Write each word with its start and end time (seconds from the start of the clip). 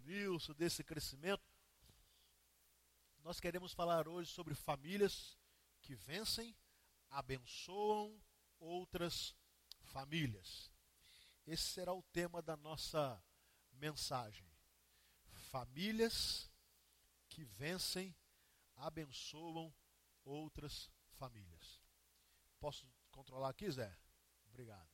Nilson, 0.00 0.52
desse 0.54 0.82
crescimento. 0.84 1.42
Nós 3.18 3.40
queremos 3.40 3.72
falar 3.72 4.06
hoje 4.06 4.30
sobre 4.30 4.54
famílias 4.54 5.36
que 5.82 5.94
vencem, 5.94 6.56
abençoam 7.10 8.22
outras 8.58 9.34
famílias. 9.80 10.70
Esse 11.46 11.64
será 11.64 11.92
o 11.92 12.02
tema 12.02 12.42
da 12.42 12.56
nossa 12.56 13.22
mensagem. 13.72 14.46
Famílias 15.50 16.50
que 17.28 17.44
vencem, 17.44 18.14
abençoam 18.76 19.74
outras 20.24 20.90
famílias. 21.12 21.80
Posso 22.58 22.88
controlar 23.10 23.50
aqui, 23.50 23.70
Zé? 23.70 23.96
Obrigado. 24.48 24.88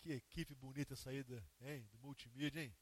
Que 0.00 0.12
equipe 0.12 0.54
bonita 0.54 0.94
essa 0.94 1.10
aí 1.10 1.22
do, 1.22 1.36
hein, 1.60 1.88
do 1.92 1.98
multimídia, 1.98 2.62
hein? 2.62 2.76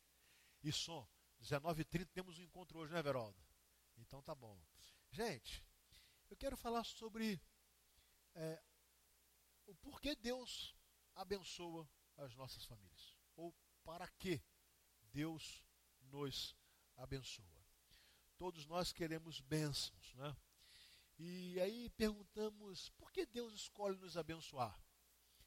E 0.62 0.72
som. 0.72 1.08
19h30 1.42 2.06
temos 2.12 2.38
um 2.38 2.42
encontro 2.42 2.78
hoje, 2.78 2.92
né, 2.92 3.02
Veraldo? 3.02 3.38
Então 3.96 4.22
tá 4.22 4.34
bom. 4.34 4.60
Gente, 5.10 5.64
eu 6.28 6.36
quero 6.36 6.56
falar 6.56 6.84
sobre 6.84 7.40
é, 8.34 8.62
o 9.66 9.74
porquê 9.76 10.14
Deus 10.14 10.74
abençoa 11.14 11.88
as 12.16 12.34
nossas 12.34 12.64
famílias. 12.64 13.16
Ou 13.36 13.54
para 13.84 14.06
que 14.08 14.42
Deus 15.12 15.64
nos 16.02 16.56
abençoa. 16.96 17.46
Todos 18.36 18.66
nós 18.66 18.92
queremos 18.92 19.40
bênçãos, 19.40 20.14
né? 20.14 20.36
E 21.18 21.60
aí 21.60 21.90
perguntamos, 21.90 22.88
por 22.90 23.12
que 23.12 23.26
Deus 23.26 23.52
escolhe 23.52 23.98
nos 23.98 24.16
abençoar? 24.16 24.80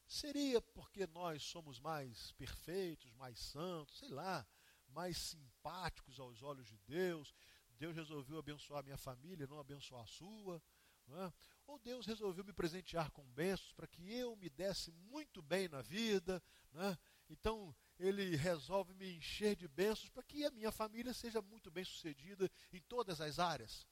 Seria 0.06 0.62
porque 0.62 1.08
nós 1.08 1.44
somos 1.44 1.80
mais 1.80 2.32
perfeitos, 2.34 3.12
mais 3.16 3.40
santos, 3.40 3.98
sei 3.98 4.10
lá, 4.10 4.46
mais 4.94 5.18
simpáticos 5.18 6.20
aos 6.20 6.42
olhos 6.42 6.68
de 6.68 6.78
Deus? 6.80 7.34
Deus 7.78 7.96
resolveu 7.96 8.38
abençoar 8.38 8.80
a 8.80 8.84
minha 8.84 8.98
família, 8.98 9.48
não 9.48 9.60
abençoar 9.60 10.04
a 10.04 10.08
sua? 10.08 10.62
É? 11.10 11.34
Ou 11.66 11.80
Deus 11.80 12.06
resolveu 12.06 12.44
me 12.44 12.54
presentear 12.54 13.12
com 13.12 13.24
bênçãos 13.32 13.74
para 13.74 13.88
que 13.88 14.10
eu 14.12 14.36
me 14.36 14.50
desse 14.50 14.92
muito 14.92 15.42
bem 15.42 15.68
na 15.68 15.82
vida? 15.82 16.42
É? 16.74 16.98
Então, 17.30 17.76
Ele 18.00 18.36
resolve 18.36 18.94
me 18.94 19.18
encher 19.18 19.56
de 19.56 19.68
bênçãos 19.68 20.10
para 20.10 20.24
que 20.24 20.46
a 20.46 20.52
minha 20.52 20.72
família 20.72 21.14
seja 21.14 21.42
muito 21.42 21.72
bem 21.72 21.84
sucedida 21.84 22.50
em 22.72 22.82
todas 22.82 23.20
as 23.20 23.40
áreas. 23.40 23.88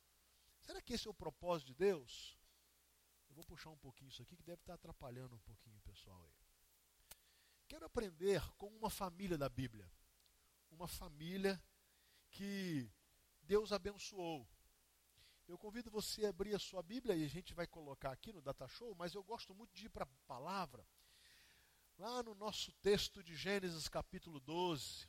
Será 0.61 0.81
que 0.81 0.93
esse 0.93 1.07
é 1.07 1.11
o 1.11 1.13
propósito 1.13 1.67
de 1.67 1.75
Deus? 1.75 2.37
Eu 3.29 3.35
vou 3.35 3.43
puxar 3.45 3.69
um 3.69 3.77
pouquinho 3.77 4.09
isso 4.09 4.21
aqui 4.21 4.35
que 4.35 4.43
deve 4.43 4.61
estar 4.61 4.73
atrapalhando 4.73 5.35
um 5.35 5.39
pouquinho 5.39 5.77
o 5.77 5.81
pessoal 5.81 6.21
aí. 6.23 6.35
Quero 7.67 7.85
aprender 7.85 8.41
com 8.57 8.67
uma 8.67 8.89
família 8.89 9.37
da 9.37 9.47
Bíblia. 9.47 9.89
Uma 10.71 10.87
família 10.87 11.61
que 12.31 12.89
Deus 13.43 13.71
abençoou. 13.71 14.49
Eu 15.47 15.57
convido 15.57 15.91
você 15.91 16.25
a 16.25 16.29
abrir 16.29 16.55
a 16.55 16.59
sua 16.59 16.81
Bíblia 16.81 17.15
e 17.15 17.25
a 17.25 17.27
gente 17.27 17.53
vai 17.53 17.67
colocar 17.67 18.11
aqui 18.11 18.31
no 18.31 18.41
Data 18.41 18.67
Show, 18.67 18.95
mas 18.95 19.13
eu 19.13 19.21
gosto 19.21 19.53
muito 19.53 19.75
de 19.75 19.85
ir 19.85 19.89
para 19.89 20.05
a 20.05 20.25
palavra. 20.25 20.87
Lá 21.97 22.23
no 22.23 22.33
nosso 22.33 22.71
texto 22.81 23.21
de 23.21 23.35
Gênesis 23.35 23.87
capítulo 23.89 24.39
12. 24.39 25.07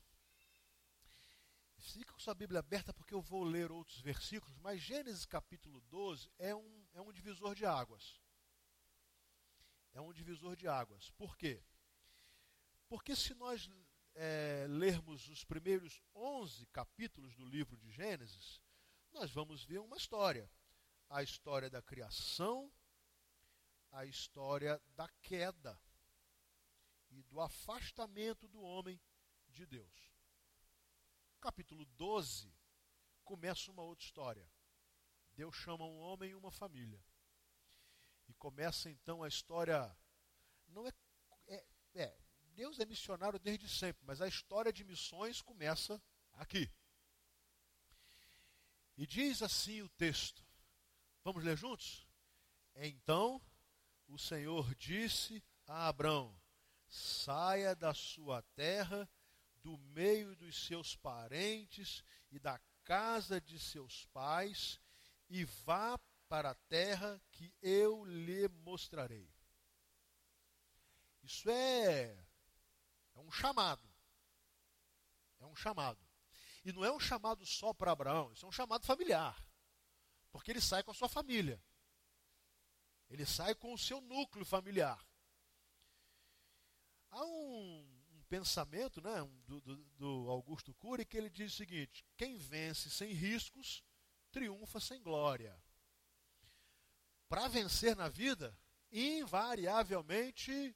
Fica 1.78 2.12
com 2.12 2.20
sua 2.20 2.34
Bíblia 2.34 2.60
aberta 2.60 2.92
porque 2.92 3.14
eu 3.14 3.22
vou 3.22 3.44
ler 3.44 3.72
outros 3.72 4.00
versículos, 4.00 4.56
mas 4.58 4.80
Gênesis 4.80 5.24
capítulo 5.24 5.80
12 5.83 6.30
é 6.38 6.55
um, 6.55 6.86
é 6.92 7.00
um 7.00 7.12
divisor 7.12 7.55
de 7.55 7.64
águas. 7.64 8.20
É 9.92 10.00
um 10.00 10.12
divisor 10.12 10.56
de 10.56 10.66
águas. 10.66 11.10
Por 11.10 11.36
quê? 11.36 11.62
Porque 12.88 13.14
se 13.14 13.34
nós 13.34 13.68
é, 14.14 14.66
lermos 14.68 15.28
os 15.28 15.44
primeiros 15.44 16.00
11 16.14 16.66
capítulos 16.66 17.34
do 17.34 17.44
livro 17.44 17.77
de 17.77 17.91
Gênesis, 17.91 18.62
nós 19.12 19.30
vamos 19.30 19.64
ver 19.64 19.78
uma 19.78 19.96
história. 19.96 20.50
A 21.08 21.22
história 21.22 21.68
da 21.68 21.82
criação, 21.82 22.72
a 23.90 24.06
história 24.06 24.80
da 24.96 25.08
queda 25.20 25.78
e 27.11 27.22
do 27.24 27.40
afastamento 27.40 28.48
do 28.48 28.62
homem 28.62 29.01
de 29.48 29.67
Deus 29.67 30.12
capítulo 31.42 31.84
12, 31.96 32.55
começa 33.24 33.68
uma 33.72 33.83
outra 33.83 34.05
história. 34.05 34.48
Deus 35.34 35.56
chama 35.56 35.84
um 35.84 35.98
homem 35.98 36.30
e 36.30 36.34
uma 36.36 36.52
família. 36.52 37.05
E 38.28 38.34
começa 38.34 38.89
então 38.89 39.24
a 39.24 39.28
história. 39.28 39.95
Não 40.68 40.86
é, 40.86 40.92
é, 41.48 41.67
é, 41.95 42.21
Deus 42.52 42.79
é 42.79 42.85
missionário 42.85 43.39
desde 43.39 43.68
sempre, 43.68 44.05
mas 44.05 44.20
a 44.20 44.29
história 44.29 44.73
de 44.73 44.85
missões 44.85 45.40
começa 45.42 46.01
aqui. 46.35 46.70
E 48.96 49.07
diz 49.07 49.42
assim 49.42 49.83
o 49.83 49.89
texto. 49.90 50.45
Vamos 51.24 51.42
ler 51.45 51.57
juntos? 51.57 52.07
Então 52.74 53.40
o 54.07 54.18
Senhor 54.18 54.74
disse 54.74 55.42
a 55.67 55.89
Abrão: 55.89 56.39
saia 56.89 57.74
da 57.74 57.95
sua 57.95 58.42
terra 58.55 59.08
do 59.63 59.79
meio 59.79 60.34
dos 60.36 60.67
seus 60.67 60.96
parentes 60.96 62.05
e 62.30 62.39
da 62.39 62.61
casa 62.84 63.40
de 63.40 63.58
seus 63.58 64.05
pais, 64.07 64.80
e 65.29 65.45
vá 65.45 65.98
para 66.29 66.51
a 66.51 66.55
terra 66.55 67.20
que 67.30 67.55
eu 67.63 68.05
lhe 68.05 68.48
mostrarei. 68.48 69.30
Isso 71.23 71.48
é, 71.48 72.17
é 73.14 73.20
um 73.20 73.30
chamado. 73.30 73.89
É 75.40 75.46
um 75.46 75.55
chamado. 75.55 75.98
E 76.64 76.73
não 76.73 76.84
é 76.84 76.92
um 76.92 77.00
chamado 77.00 77.45
só 77.45 77.73
para 77.73 77.92
Abraão, 77.92 78.33
isso 78.33 78.45
é 78.45 78.48
um 78.48 78.52
chamado 78.52 78.86
familiar. 78.86 79.36
Porque 80.30 80.50
ele 80.50 80.61
sai 80.61 80.83
com 80.83 80.90
a 80.90 80.95
sua 80.95 81.08
família. 81.08 81.62
Ele 83.11 83.27
sai 83.27 83.55
com 83.55 83.74
o 83.74 83.78
seu 83.78 84.01
núcleo 84.01 84.45
familiar. 84.45 85.05
Há 87.11 87.22
um, 87.24 88.02
pensamento 88.33 89.02
né, 89.02 89.22
do, 89.46 89.61
do, 89.61 89.77
do 89.98 90.30
Augusto 90.30 90.72
Cury 90.77 91.05
que 91.05 91.18
ele 91.18 91.28
diz 91.28 91.52
o 91.52 91.56
seguinte: 91.56 92.02
quem 92.17 92.39
vence 92.39 92.90
sem 92.90 93.12
riscos, 93.12 93.84
triunfa 94.30 94.80
sem 94.80 95.02
glória. 95.02 95.55
Para 97.28 97.46
vencer 97.48 97.95
na 97.95 98.08
vida, 98.08 98.58
invariavelmente 98.90 100.74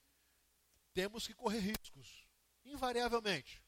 temos 0.92 1.26
que 1.26 1.34
correr 1.34 1.60
riscos. 1.60 2.25
Invariavelmente. 2.66 3.62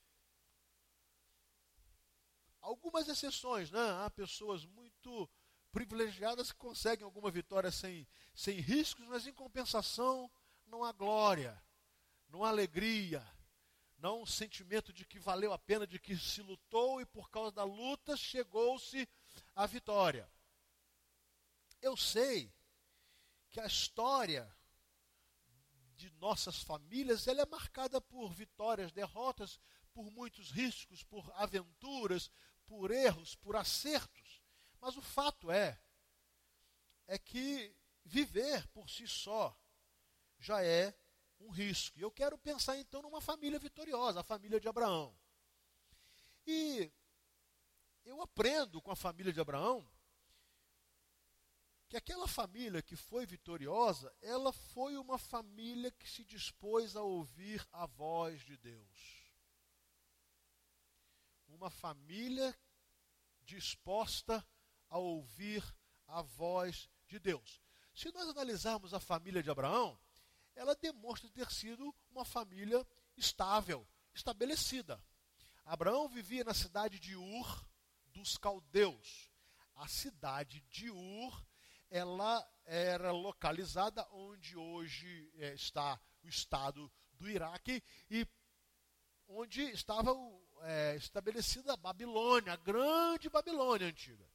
Algumas 2.60 3.09
exceções, 3.09 3.70
né? 3.70 3.81
Há 4.04 4.10
pessoas 4.10 4.64
muito 4.64 5.28
privilegiadas 5.72 6.50
que 6.50 6.59
conseguem 6.59 7.04
alguma 7.04 7.31
vitória 7.31 7.70
sem, 7.70 8.06
sem 8.34 8.58
riscos, 8.58 9.06
mas 9.06 9.26
em 9.26 9.32
compensação 9.32 10.31
não 10.66 10.84
há 10.84 10.92
glória, 10.92 11.62
não 12.28 12.44
há 12.44 12.48
alegria, 12.48 13.26
não 13.98 14.22
um 14.22 14.26
sentimento 14.26 14.92
de 14.92 15.04
que 15.04 15.19
valeu 15.19 15.53
a 15.53 15.58
pena, 15.58 15.87
de 15.87 15.98
que 15.98 16.16
se 16.16 16.42
lutou 16.42 17.00
e 17.00 17.06
por 17.06 17.31
causa 17.31 17.53
da 17.53 17.64
luta 17.64 18.16
chegou-se 18.16 19.08
à 19.54 19.66
vitória. 19.66 20.31
Eu 21.81 21.97
sei 21.97 22.53
que 23.50 23.60
a 23.60 23.66
história 23.66 24.53
de 25.98 26.09
nossas 26.12 26.62
famílias 26.62 27.26
ela 27.26 27.42
é 27.42 27.47
marcada 27.47 28.00
por 28.00 28.32
vitórias, 28.32 28.92
derrotas, 28.92 29.60
por 29.92 30.10
muitos 30.12 30.53
riscos, 30.53 31.03
por 31.03 31.28
aventuras, 31.34 32.31
por 32.64 32.92
erros, 32.92 33.34
por 33.34 33.56
acertos. 33.56 34.41
Mas 34.81 34.97
o 34.97 35.03
fato 35.03 35.50
é 35.50 35.78
é 37.08 37.19
que 37.19 37.75
viver 38.04 38.66
por 38.69 38.88
si 38.88 39.08
só 39.08 39.58
já 40.38 40.62
é 40.62 40.97
um 41.41 41.50
risco. 41.50 41.98
E 41.98 42.03
eu 42.03 42.12
quero 42.12 42.38
pensar 42.38 42.78
então 42.78 43.03
numa 43.03 43.20
família 43.20 43.58
vitoriosa, 43.58 44.20
a 44.20 44.25
família 44.25 44.60
de 44.60 44.69
Abraão. 44.69 45.19
E 46.47 46.92
eu 48.04 48.22
aprendo 48.22 48.81
com 48.81 48.93
a 48.93 48.96
família 48.96 49.32
de 49.32 49.40
Abraão 49.40 49.84
que 51.88 51.96
aquela 51.96 52.29
família 52.29 52.82
que 52.82 52.94
foi 52.94 53.25
vitoriosa, 53.25 54.14
ela 54.20 54.52
foi 54.52 54.96
uma 54.99 55.19
família 55.19 55.90
que 55.90 56.08
se 56.08 56.23
dispôs 56.25 56.94
a 56.94 57.02
ouvir 57.02 57.67
a 57.73 57.87
voz 57.87 58.43
de 58.43 58.56
Deus. 58.58 59.25
Uma 61.49 61.70
família 61.70 62.56
disposta 63.43 64.46
a 64.90 64.99
ouvir 64.99 65.64
a 66.06 66.20
voz 66.20 66.90
de 67.06 67.19
Deus. 67.19 67.62
Se 67.94 68.12
nós 68.12 68.29
analisarmos 68.29 68.93
a 68.93 69.00
família 69.00 69.43
de 69.43 69.50
Abraão, 69.50 69.99
ela 70.55 70.76
demonstra 70.76 71.31
ter 71.31 71.50
sido 71.50 71.94
uma 72.11 72.25
família 72.25 72.87
estável, 73.17 73.88
estabelecida. 74.12 75.02
Abraão 75.64 76.08
vivia 76.08 76.44
na 76.44 76.52
cidade 76.52 76.99
de 76.99 77.17
Ur 77.17 77.67
dos 78.06 78.37
caldeus. 78.37 79.31
A 79.75 79.88
cidade 79.88 80.61
de 80.62 80.91
Ur, 80.91 81.47
ela 81.90 82.46
era 82.64 83.12
localizada 83.12 84.06
onde 84.11 84.56
hoje 84.56 85.31
é, 85.37 85.55
está 85.55 86.00
o 86.23 86.29
estado 86.29 86.90
do 87.12 87.29
Iraque 87.29 87.82
e 88.11 88.26
onde 89.26 89.62
estava 89.62 90.14
é, 90.62 90.96
estabelecida 90.96 91.73
a 91.73 91.76
Babilônia, 91.76 92.52
a 92.52 92.56
grande 92.56 93.29
Babilônia 93.29 93.87
antiga. 93.87 94.29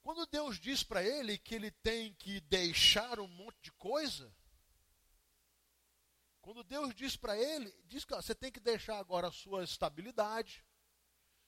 Quando 0.00 0.26
Deus 0.26 0.60
diz 0.60 0.82
para 0.82 1.02
ele 1.02 1.38
que 1.38 1.54
ele 1.54 1.70
tem 1.70 2.12
que 2.14 2.40
deixar 2.42 3.18
um 3.18 3.26
monte 3.26 3.58
de 3.62 3.72
coisa, 3.72 4.34
quando 6.42 6.62
Deus 6.62 6.94
diz 6.94 7.16
para 7.16 7.38
ele, 7.38 7.74
diz 7.86 8.04
que 8.04 8.12
ó, 8.12 8.20
você 8.20 8.34
tem 8.34 8.52
que 8.52 8.60
deixar 8.60 8.98
agora 8.98 9.28
a 9.28 9.32
sua 9.32 9.64
estabilidade, 9.64 10.62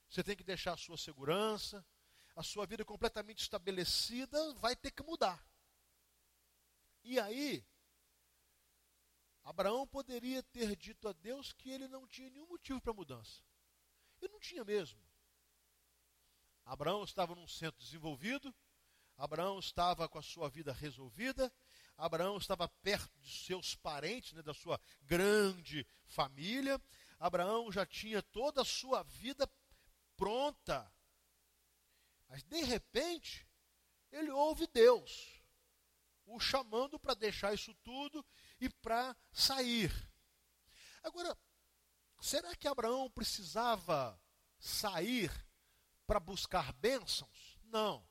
você 0.09 0.25
tem 0.25 0.35
que 0.35 0.43
deixar 0.43 0.73
a 0.73 0.79
sua 0.79 0.97
segurança, 0.97 1.85
a 2.37 2.43
sua 2.43 2.67
vida 2.67 2.85
completamente 2.85 3.41
estabelecida 3.41 4.55
vai 4.55 4.77
ter 4.77 4.91
que 4.91 5.03
mudar. 5.03 5.43
E 7.03 7.19
aí, 7.19 7.67
Abraão 9.43 9.87
poderia 9.87 10.43
ter 10.43 10.77
dito 10.77 11.09
a 11.09 11.13
Deus 11.13 11.53
que 11.55 11.71
ele 11.71 11.89
não 11.89 12.07
tinha 12.07 12.29
nenhum 12.29 12.47
motivo 12.47 12.81
para 12.81 12.93
mudança. 12.93 13.43
Ele 14.21 14.33
não 14.33 14.39
tinha 14.39 14.65
mesmo. 14.65 15.01
Abraão 16.65 17.05
estava 17.05 17.35
num 17.35 17.49
centro 17.49 17.81
desenvolvido, 17.81 18.55
Abraão 19.17 19.59
estava 19.59 20.09
com 20.09 20.19
a 20.19 20.23
sua 20.23 20.51
vida 20.51 20.73
resolvida, 20.73 21.51
Abraão 21.97 22.37
estava 22.37 22.69
perto 22.69 23.19
de 23.21 23.31
seus 23.31 23.75
parentes, 23.75 24.33
né, 24.35 24.43
da 24.43 24.53
sua 24.53 24.79
grande 25.03 25.87
família. 26.05 26.79
Abraão 27.19 27.73
já 27.73 27.87
tinha 27.87 28.21
toda 28.21 28.61
a 28.61 28.65
sua 28.65 29.03
vida 29.05 29.51
pronta. 30.17 30.93
Mas 32.29 32.43
de 32.43 32.63
repente, 32.63 33.49
ele 34.11 34.31
ouve 34.31 34.67
Deus 34.67 35.37
o 36.27 36.41
chamando 36.41 36.99
para 36.99 37.15
deixar 37.15 37.55
isso 37.55 37.73
tudo 37.77 38.25
e 38.61 38.69
para 38.69 39.17
sair. 39.33 39.93
Agora, 41.03 41.39
será 42.21 42.55
que 42.57 42.67
Abraão 42.67 43.09
precisava 43.11 44.21
sair 44.59 45.31
para 46.07 46.19
buscar 46.19 46.73
bênçãos? 46.73 47.59
Não. 47.63 48.07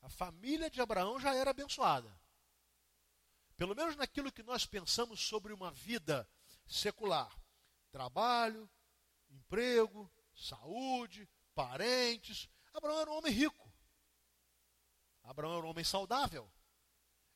A 0.00 0.08
família 0.08 0.70
de 0.70 0.80
Abraão 0.80 1.18
já 1.18 1.34
era 1.34 1.50
abençoada. 1.50 2.20
Pelo 3.56 3.74
menos 3.74 3.96
naquilo 3.96 4.32
que 4.32 4.42
nós 4.42 4.64
pensamos 4.64 5.20
sobre 5.20 5.52
uma 5.52 5.70
vida 5.72 6.28
secular: 6.66 7.36
trabalho, 7.90 8.70
emprego, 9.28 10.10
saúde, 10.34 11.28
parentes. 11.54 12.48
Abraão 12.72 13.00
era 13.00 13.10
um 13.10 13.16
homem 13.16 13.32
rico. 13.32 13.72
Abraão 15.22 15.58
era 15.58 15.66
um 15.66 15.70
homem 15.70 15.84
saudável. 15.84 16.50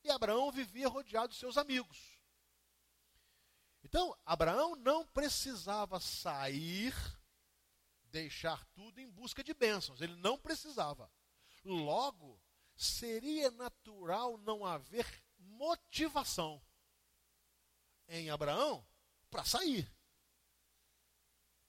E 0.03 0.09
Abraão 0.09 0.51
vivia 0.51 0.87
rodeado 0.87 1.33
de 1.33 1.39
seus 1.39 1.57
amigos. 1.57 2.19
Então, 3.83 4.15
Abraão 4.25 4.75
não 4.75 5.05
precisava 5.05 5.99
sair, 5.99 6.93
deixar 8.03 8.65
tudo 8.73 8.99
em 8.99 9.09
busca 9.09 9.43
de 9.43 9.53
bênçãos. 9.53 10.01
Ele 10.01 10.15
não 10.15 10.37
precisava. 10.37 11.11
Logo, 11.63 12.41
seria 12.75 13.49
natural 13.51 14.37
não 14.39 14.65
haver 14.65 15.05
motivação 15.37 16.61
em 18.07 18.29
Abraão 18.29 18.85
para 19.29 19.43
sair. 19.43 19.91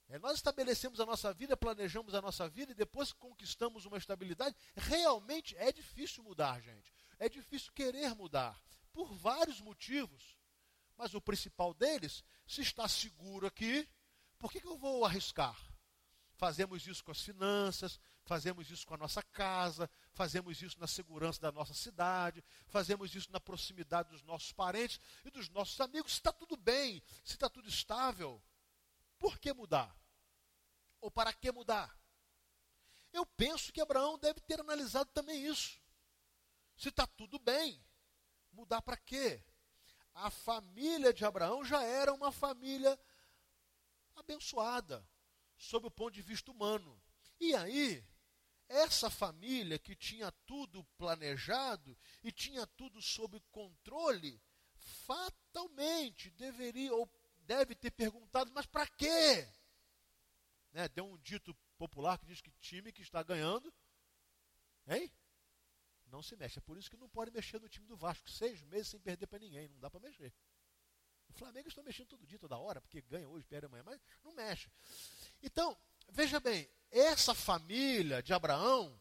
É, 0.09 0.17
nós 0.19 0.35
estabelecemos 0.35 0.99
a 0.99 1.05
nossa 1.05 1.33
vida, 1.33 1.57
planejamos 1.57 2.15
a 2.15 2.21
nossa 2.21 2.47
vida 2.47 2.71
e 2.71 2.75
depois 2.75 3.11
conquistamos 3.11 3.85
uma 3.85 3.97
estabilidade. 3.97 4.55
Realmente 4.75 5.55
é 5.57 5.71
difícil 5.71 6.23
mudar, 6.23 6.61
gente. 6.61 6.93
É 7.19 7.27
difícil 7.27 7.73
querer 7.73 8.15
mudar, 8.15 8.61
por 8.93 9.13
vários 9.13 9.59
motivos. 9.59 10.37
Mas 10.95 11.13
o 11.13 11.21
principal 11.21 11.73
deles, 11.73 12.23
se 12.47 12.61
está 12.61 12.87
seguro 12.87 13.45
aqui, 13.45 13.87
por 14.39 14.51
que, 14.51 14.61
que 14.61 14.67
eu 14.67 14.77
vou 14.77 15.03
arriscar? 15.03 15.57
Fazemos 16.37 16.85
isso 16.87 17.03
com 17.03 17.11
as 17.11 17.21
finanças, 17.21 17.99
fazemos 18.23 18.69
isso 18.69 18.85
com 18.85 18.93
a 18.93 18.97
nossa 18.97 19.23
casa, 19.23 19.89
fazemos 20.13 20.61
isso 20.61 20.79
na 20.79 20.87
segurança 20.87 21.41
da 21.41 21.51
nossa 21.51 21.73
cidade, 21.73 22.43
fazemos 22.67 23.13
isso 23.15 23.31
na 23.31 23.39
proximidade 23.39 24.09
dos 24.09 24.21
nossos 24.21 24.53
parentes 24.53 24.99
e 25.25 25.31
dos 25.31 25.49
nossos 25.49 25.81
amigos. 25.81 26.11
Se 26.11 26.19
está 26.19 26.31
tudo 26.31 26.55
bem, 26.55 27.01
se 27.23 27.33
está 27.33 27.49
tudo 27.49 27.67
estável, 27.67 28.41
por 29.19 29.39
que 29.39 29.53
mudar? 29.53 29.95
Ou 31.01 31.11
para 31.11 31.33
que 31.33 31.51
mudar? 31.51 31.97
Eu 33.13 33.25
penso 33.25 33.71
que 33.71 33.81
Abraão 33.81 34.17
deve 34.17 34.39
ter 34.41 34.59
analisado 34.59 35.09
também 35.11 35.45
isso. 35.45 35.79
Se 36.75 36.89
está 36.89 37.07
tudo 37.07 37.39
bem, 37.39 37.83
mudar 38.51 38.81
para 38.81 38.97
quê? 38.97 39.43
A 40.13 40.29
família 40.29 41.13
de 41.13 41.25
Abraão 41.25 41.63
já 41.63 41.83
era 41.83 42.13
uma 42.13 42.31
família 42.31 42.99
abençoada, 44.15 45.07
sob 45.57 45.87
o 45.87 45.91
ponto 45.91 46.13
de 46.13 46.21
vista 46.21 46.51
humano. 46.51 47.01
E 47.39 47.55
aí, 47.55 48.03
essa 48.67 49.09
família 49.09 49.79
que 49.79 49.95
tinha 49.95 50.31
tudo 50.45 50.83
planejado 50.97 51.97
e 52.23 52.31
tinha 52.31 52.67
tudo 52.67 53.01
sob 53.01 53.39
controle, 53.51 54.41
fatalmente 55.05 56.29
deveria 56.31 56.93
ou 56.93 57.07
deve 57.47 57.73
ter 57.73 57.91
perguntado, 57.91 58.51
mas 58.53 58.65
para 58.65 58.85
quê? 58.85 59.47
Né, 60.73 60.87
tem 60.89 61.03
um 61.03 61.17
dito 61.17 61.55
popular 61.77 62.19
que 62.19 62.25
diz 62.25 62.41
que 62.41 62.51
time 62.59 62.91
que 62.91 63.01
está 63.01 63.23
ganhando, 63.23 63.73
hein? 64.87 65.11
Não 66.07 66.21
se 66.21 66.35
mexe. 66.35 66.59
É 66.59 66.61
por 66.61 66.77
isso 66.77 66.89
que 66.89 66.97
não 66.97 67.09
pode 67.09 67.31
mexer 67.31 67.59
no 67.59 67.69
time 67.69 67.87
do 67.87 67.97
Vasco. 67.97 68.29
Seis 68.29 68.61
meses 68.63 68.89
sem 68.89 68.99
perder 68.99 69.27
para 69.27 69.39
ninguém. 69.39 69.67
Não 69.69 69.79
dá 69.79 69.89
para 69.89 69.99
mexer. 69.99 70.33
O 71.29 71.33
Flamengo 71.33 71.67
está 71.67 71.83
mexendo 71.83 72.07
todo 72.07 72.25
dia, 72.25 72.39
toda 72.39 72.57
hora, 72.57 72.81
porque 72.81 73.01
ganha 73.01 73.27
hoje, 73.27 73.45
perde 73.45 73.65
amanhã, 73.65 73.83
mas 73.83 73.99
não 74.23 74.33
mexe. 74.33 74.69
Então, 75.41 75.77
veja 76.09 76.39
bem, 76.39 76.69
essa 76.89 77.33
família 77.35 78.23
de 78.23 78.33
Abraão, 78.33 78.99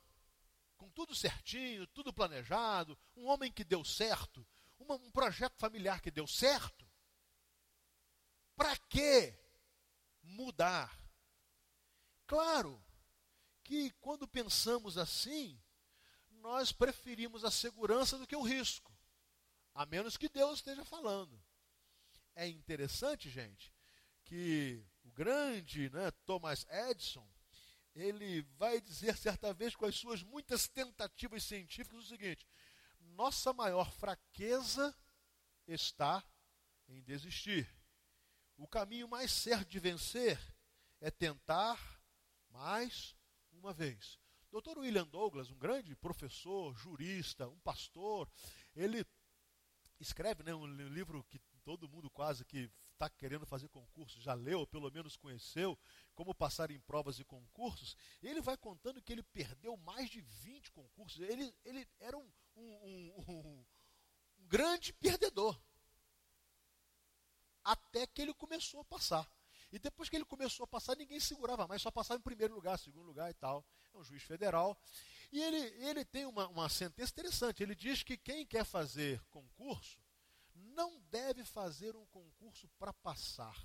com 0.76 0.90
tudo 0.90 1.14
certinho, 1.14 1.86
tudo 1.88 2.12
planejado, 2.12 2.98
um 3.16 3.26
homem 3.26 3.52
que 3.52 3.64
deu 3.64 3.84
certo, 3.84 4.46
uma, 4.78 4.96
um 4.96 5.10
projeto 5.10 5.56
familiar 5.56 6.00
que 6.00 6.10
deu 6.10 6.26
certo, 6.26 6.85
para 8.56 8.76
que 8.76 9.38
mudar? 10.22 10.98
Claro 12.26 12.82
que 13.62 13.90
quando 14.00 14.26
pensamos 14.26 14.96
assim, 14.98 15.60
nós 16.40 16.72
preferimos 16.72 17.44
a 17.44 17.50
segurança 17.50 18.18
do 18.18 18.26
que 18.26 18.36
o 18.36 18.42
risco, 18.42 18.96
a 19.74 19.84
menos 19.84 20.16
que 20.16 20.28
Deus 20.28 20.58
esteja 20.58 20.84
falando. 20.84 21.40
É 22.34 22.46
interessante, 22.46 23.30
gente, 23.30 23.74
que 24.24 24.84
o 25.04 25.10
grande 25.10 25.90
né, 25.90 26.10
Thomas 26.24 26.66
Edison, 26.68 27.28
ele 27.94 28.42
vai 28.56 28.80
dizer 28.80 29.16
certa 29.16 29.52
vez 29.54 29.74
com 29.74 29.86
as 29.86 29.96
suas 29.96 30.22
muitas 30.22 30.68
tentativas 30.68 31.42
científicas 31.42 32.04
o 32.04 32.08
seguinte: 32.08 32.46
nossa 33.00 33.52
maior 33.52 33.90
fraqueza 33.92 34.94
está 35.66 36.24
em 36.88 37.02
desistir. 37.02 37.68
O 38.56 38.66
caminho 38.66 39.06
mais 39.08 39.30
certo 39.30 39.68
de 39.68 39.78
vencer 39.78 40.38
é 41.00 41.10
tentar 41.10 42.00
mais 42.48 43.14
uma 43.52 43.72
vez. 43.72 44.18
Dr. 44.50 44.78
William 44.78 45.06
Douglas, 45.06 45.50
um 45.50 45.58
grande 45.58 45.94
professor, 45.94 46.74
jurista, 46.74 47.46
um 47.48 47.58
pastor, 47.60 48.30
ele 48.74 49.04
escreve 50.00 50.42
né, 50.42 50.54
um 50.54 50.66
livro 50.66 51.24
que 51.24 51.38
todo 51.62 51.88
mundo 51.88 52.08
quase 52.10 52.44
que 52.44 52.70
está 52.92 53.10
querendo 53.10 53.44
fazer 53.44 53.68
concurso 53.68 54.20
já 54.20 54.32
leu, 54.32 54.66
pelo 54.66 54.90
menos 54.90 55.16
conheceu, 55.16 55.78
como 56.14 56.34
passar 56.34 56.70
em 56.70 56.80
provas 56.80 57.18
e 57.18 57.24
concursos. 57.24 57.94
Ele 58.22 58.40
vai 58.40 58.56
contando 58.56 59.02
que 59.02 59.12
ele 59.12 59.22
perdeu 59.22 59.76
mais 59.76 60.08
de 60.08 60.22
20 60.22 60.72
concursos. 60.72 61.20
Ele, 61.20 61.54
ele 61.64 61.86
era 62.00 62.16
um, 62.16 62.32
um, 62.56 63.12
um, 63.18 63.64
um 64.38 64.46
grande 64.46 64.92
perdedor. 64.94 65.60
Até 67.66 68.06
que 68.06 68.22
ele 68.22 68.32
começou 68.32 68.80
a 68.80 68.84
passar. 68.84 69.28
E 69.72 69.78
depois 69.78 70.08
que 70.08 70.16
ele 70.16 70.24
começou 70.24 70.64
a 70.64 70.66
passar, 70.66 70.96
ninguém 70.96 71.18
segurava 71.18 71.66
mais, 71.66 71.82
só 71.82 71.90
passava 71.90 72.20
em 72.20 72.22
primeiro 72.22 72.54
lugar, 72.54 72.78
segundo 72.78 73.06
lugar 73.06 73.28
e 73.30 73.34
tal. 73.34 73.66
É 73.92 73.98
um 73.98 74.04
juiz 74.04 74.22
federal. 74.22 74.78
E 75.32 75.42
ele, 75.42 75.58
ele 75.84 76.04
tem 76.04 76.24
uma, 76.24 76.46
uma 76.48 76.68
sentença 76.68 77.10
interessante. 77.10 77.62
Ele 77.62 77.74
diz 77.74 78.02
que 78.02 78.16
quem 78.16 78.46
quer 78.46 78.64
fazer 78.64 79.20
concurso 79.24 79.98
não 80.54 81.00
deve 81.10 81.44
fazer 81.44 81.96
um 81.96 82.06
concurso 82.06 82.68
para 82.78 82.92
passar. 82.92 83.56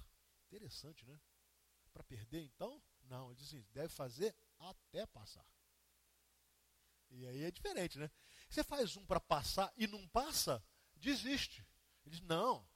Interessante, 0.47 1.05
né? 1.05 1.19
Para 1.93 2.03
perder, 2.03 2.43
então? 2.43 2.81
Não, 3.03 3.27
ele 3.27 3.35
diz 3.35 3.49
assim, 3.49 3.65
deve 3.71 3.89
fazer 3.89 4.35
até 4.59 5.05
passar. 5.05 5.45
E 7.11 7.27
aí 7.27 7.43
é 7.43 7.51
diferente, 7.51 7.99
né? 7.99 8.09
Você 8.49 8.63
faz 8.63 8.97
um 8.97 9.05
para 9.05 9.19
passar 9.19 9.71
e 9.77 9.85
não 9.85 10.07
passa, 10.07 10.63
desiste. 10.95 11.65
Ele 12.05 12.15
diz, 12.15 12.21
não, 12.21 12.67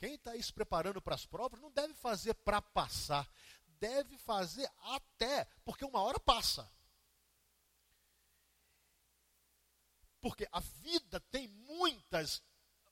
quem 0.00 0.14
está 0.14 0.30
aí 0.30 0.42
se 0.42 0.50
preparando 0.50 0.98
para 1.02 1.14
as 1.14 1.26
provas 1.26 1.60
não 1.60 1.70
deve 1.70 1.92
fazer 1.92 2.32
para 2.32 2.62
passar, 2.62 3.30
deve 3.78 4.16
fazer 4.16 4.66
até, 4.78 5.44
porque 5.62 5.84
uma 5.84 6.00
hora 6.00 6.18
passa. 6.18 6.72
Porque 10.22 10.48
a 10.50 10.58
vida 10.58 11.20
tem 11.20 11.46
muitas 11.48 12.42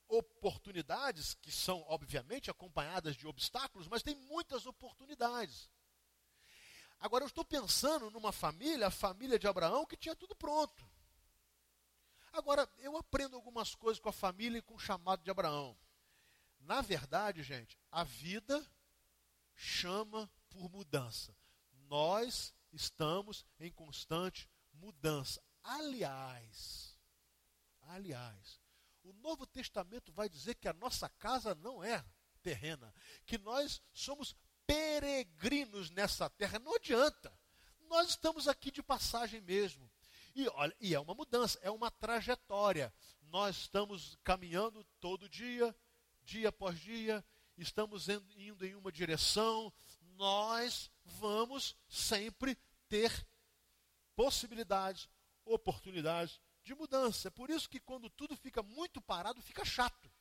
oportunidades 0.07 1.33
que 1.33 1.51
são, 1.51 1.83
obviamente, 1.87 2.51
acompanhadas 2.51 3.15
de 3.15 3.25
obstáculos, 3.25 3.87
mas 3.87 4.03
tem 4.03 4.13
muitas 4.13 4.67
oportunidades. 4.67 5.67
Agora, 6.99 7.23
eu 7.23 7.27
estou 7.27 7.43
pensando 7.43 8.11
numa 8.11 8.31
família, 8.31 8.85
a 8.85 8.91
família 8.91 9.39
de 9.39 9.47
Abraão, 9.47 9.83
que 9.83 9.97
tinha 9.97 10.15
tudo 10.15 10.35
pronto. 10.35 10.87
Agora, 12.31 12.69
eu 12.77 12.95
aprendo 12.95 13.35
algumas 13.35 13.73
coisas 13.73 13.99
com 13.99 14.09
a 14.09 14.13
família 14.13 14.59
e 14.59 14.61
com 14.61 14.75
o 14.75 14.79
chamado 14.79 15.23
de 15.23 15.31
Abraão. 15.31 15.75
Na 16.69 16.81
verdade, 16.81 17.41
gente, 17.41 17.75
a 17.91 18.03
vida 18.03 18.63
chama 19.55 20.31
por 20.51 20.69
mudança. 20.69 21.35
Nós 21.87 22.53
estamos 22.71 23.43
em 23.59 23.71
constante 23.71 24.47
mudança. 24.71 25.41
Aliás, 25.63 26.95
aliás, 27.81 28.61
o 29.01 29.11
Novo 29.13 29.47
Testamento 29.47 30.13
vai 30.13 30.29
dizer 30.29 30.53
que 30.53 30.67
a 30.67 30.73
nossa 30.73 31.09
casa 31.09 31.55
não 31.55 31.83
é 31.83 32.05
terrena, 32.43 32.93
que 33.25 33.39
nós 33.39 33.81
somos 33.91 34.35
peregrinos 34.67 35.89
nessa 35.89 36.29
terra. 36.29 36.59
Não 36.59 36.75
adianta. 36.75 37.35
Nós 37.89 38.09
estamos 38.09 38.47
aqui 38.47 38.69
de 38.69 38.83
passagem 38.83 39.41
mesmo. 39.41 39.89
E, 40.35 40.47
olha, 40.49 40.77
e 40.79 40.93
é 40.93 40.99
uma 40.99 41.15
mudança, 41.15 41.57
é 41.63 41.71
uma 41.71 41.89
trajetória. 41.89 42.93
Nós 43.23 43.57
estamos 43.57 44.19
caminhando 44.23 44.83
todo 44.99 45.27
dia, 45.27 45.75
dia 46.29 46.49
após 46.49 46.79
dia, 46.79 47.25
estamos 47.57 48.07
indo 48.07 48.65
em 48.65 48.75
uma 48.75 48.91
direção. 48.91 49.73
Nós 50.15 50.91
vamos 51.03 51.75
sempre 51.87 52.55
ter 52.87 53.27
possibilidades, 54.15 55.09
oportunidades 55.43 56.39
de 56.61 56.75
mudança. 56.75 57.29
É 57.29 57.31
por 57.31 57.49
isso 57.49 57.69
que 57.69 57.79
quando 57.79 58.09
tudo 58.09 58.35
fica 58.37 58.61
muito 58.61 59.01
parado, 59.01 59.41
fica 59.41 59.65
chato. 59.65 60.11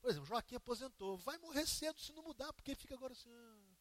Por 0.00 0.10
exemplo, 0.10 0.28
Joaquim 0.28 0.56
aposentou. 0.56 1.16
Vai 1.18 1.38
morrer 1.38 1.66
cedo 1.66 1.98
se 1.98 2.12
não 2.12 2.22
mudar, 2.22 2.52
porque 2.52 2.74
fica 2.74 2.94
agora 2.94 3.14
assim, 3.14 3.30
ah, 3.30 3.74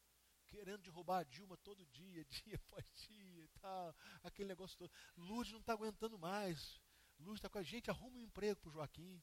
querendo 0.47 0.81
derrubar 0.81 1.19
a 1.19 1.23
Dilma 1.23 1.57
todo 1.57 1.85
dia, 1.87 2.25
dia 2.45 2.55
após 2.55 2.85
dia 3.07 3.49
tal. 3.59 3.95
Aquele 4.23 4.47
negócio 4.47 4.77
todo. 4.77 4.91
Luz 5.15 5.51
não 5.51 5.59
está 5.59 5.73
aguentando 5.73 6.17
mais. 6.17 6.81
Luz 7.19 7.35
está 7.35 7.49
com 7.49 7.59
a 7.59 7.63
gente, 7.63 7.89
arruma 7.89 8.17
um 8.17 8.21
emprego 8.21 8.59
para 8.59 8.69
o 8.69 8.71
Joaquim. 8.71 9.21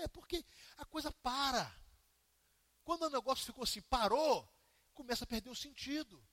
É, 0.00 0.08
porque 0.08 0.44
a 0.76 0.84
coisa 0.84 1.10
para. 1.10 1.74
Quando 2.84 3.02
o 3.02 3.10
negócio 3.10 3.46
ficou 3.46 3.64
assim, 3.64 3.80
parou, 3.82 4.48
começa 4.92 5.24
a 5.24 5.26
perder 5.26 5.50
o 5.50 5.54
sentido. 5.54 6.24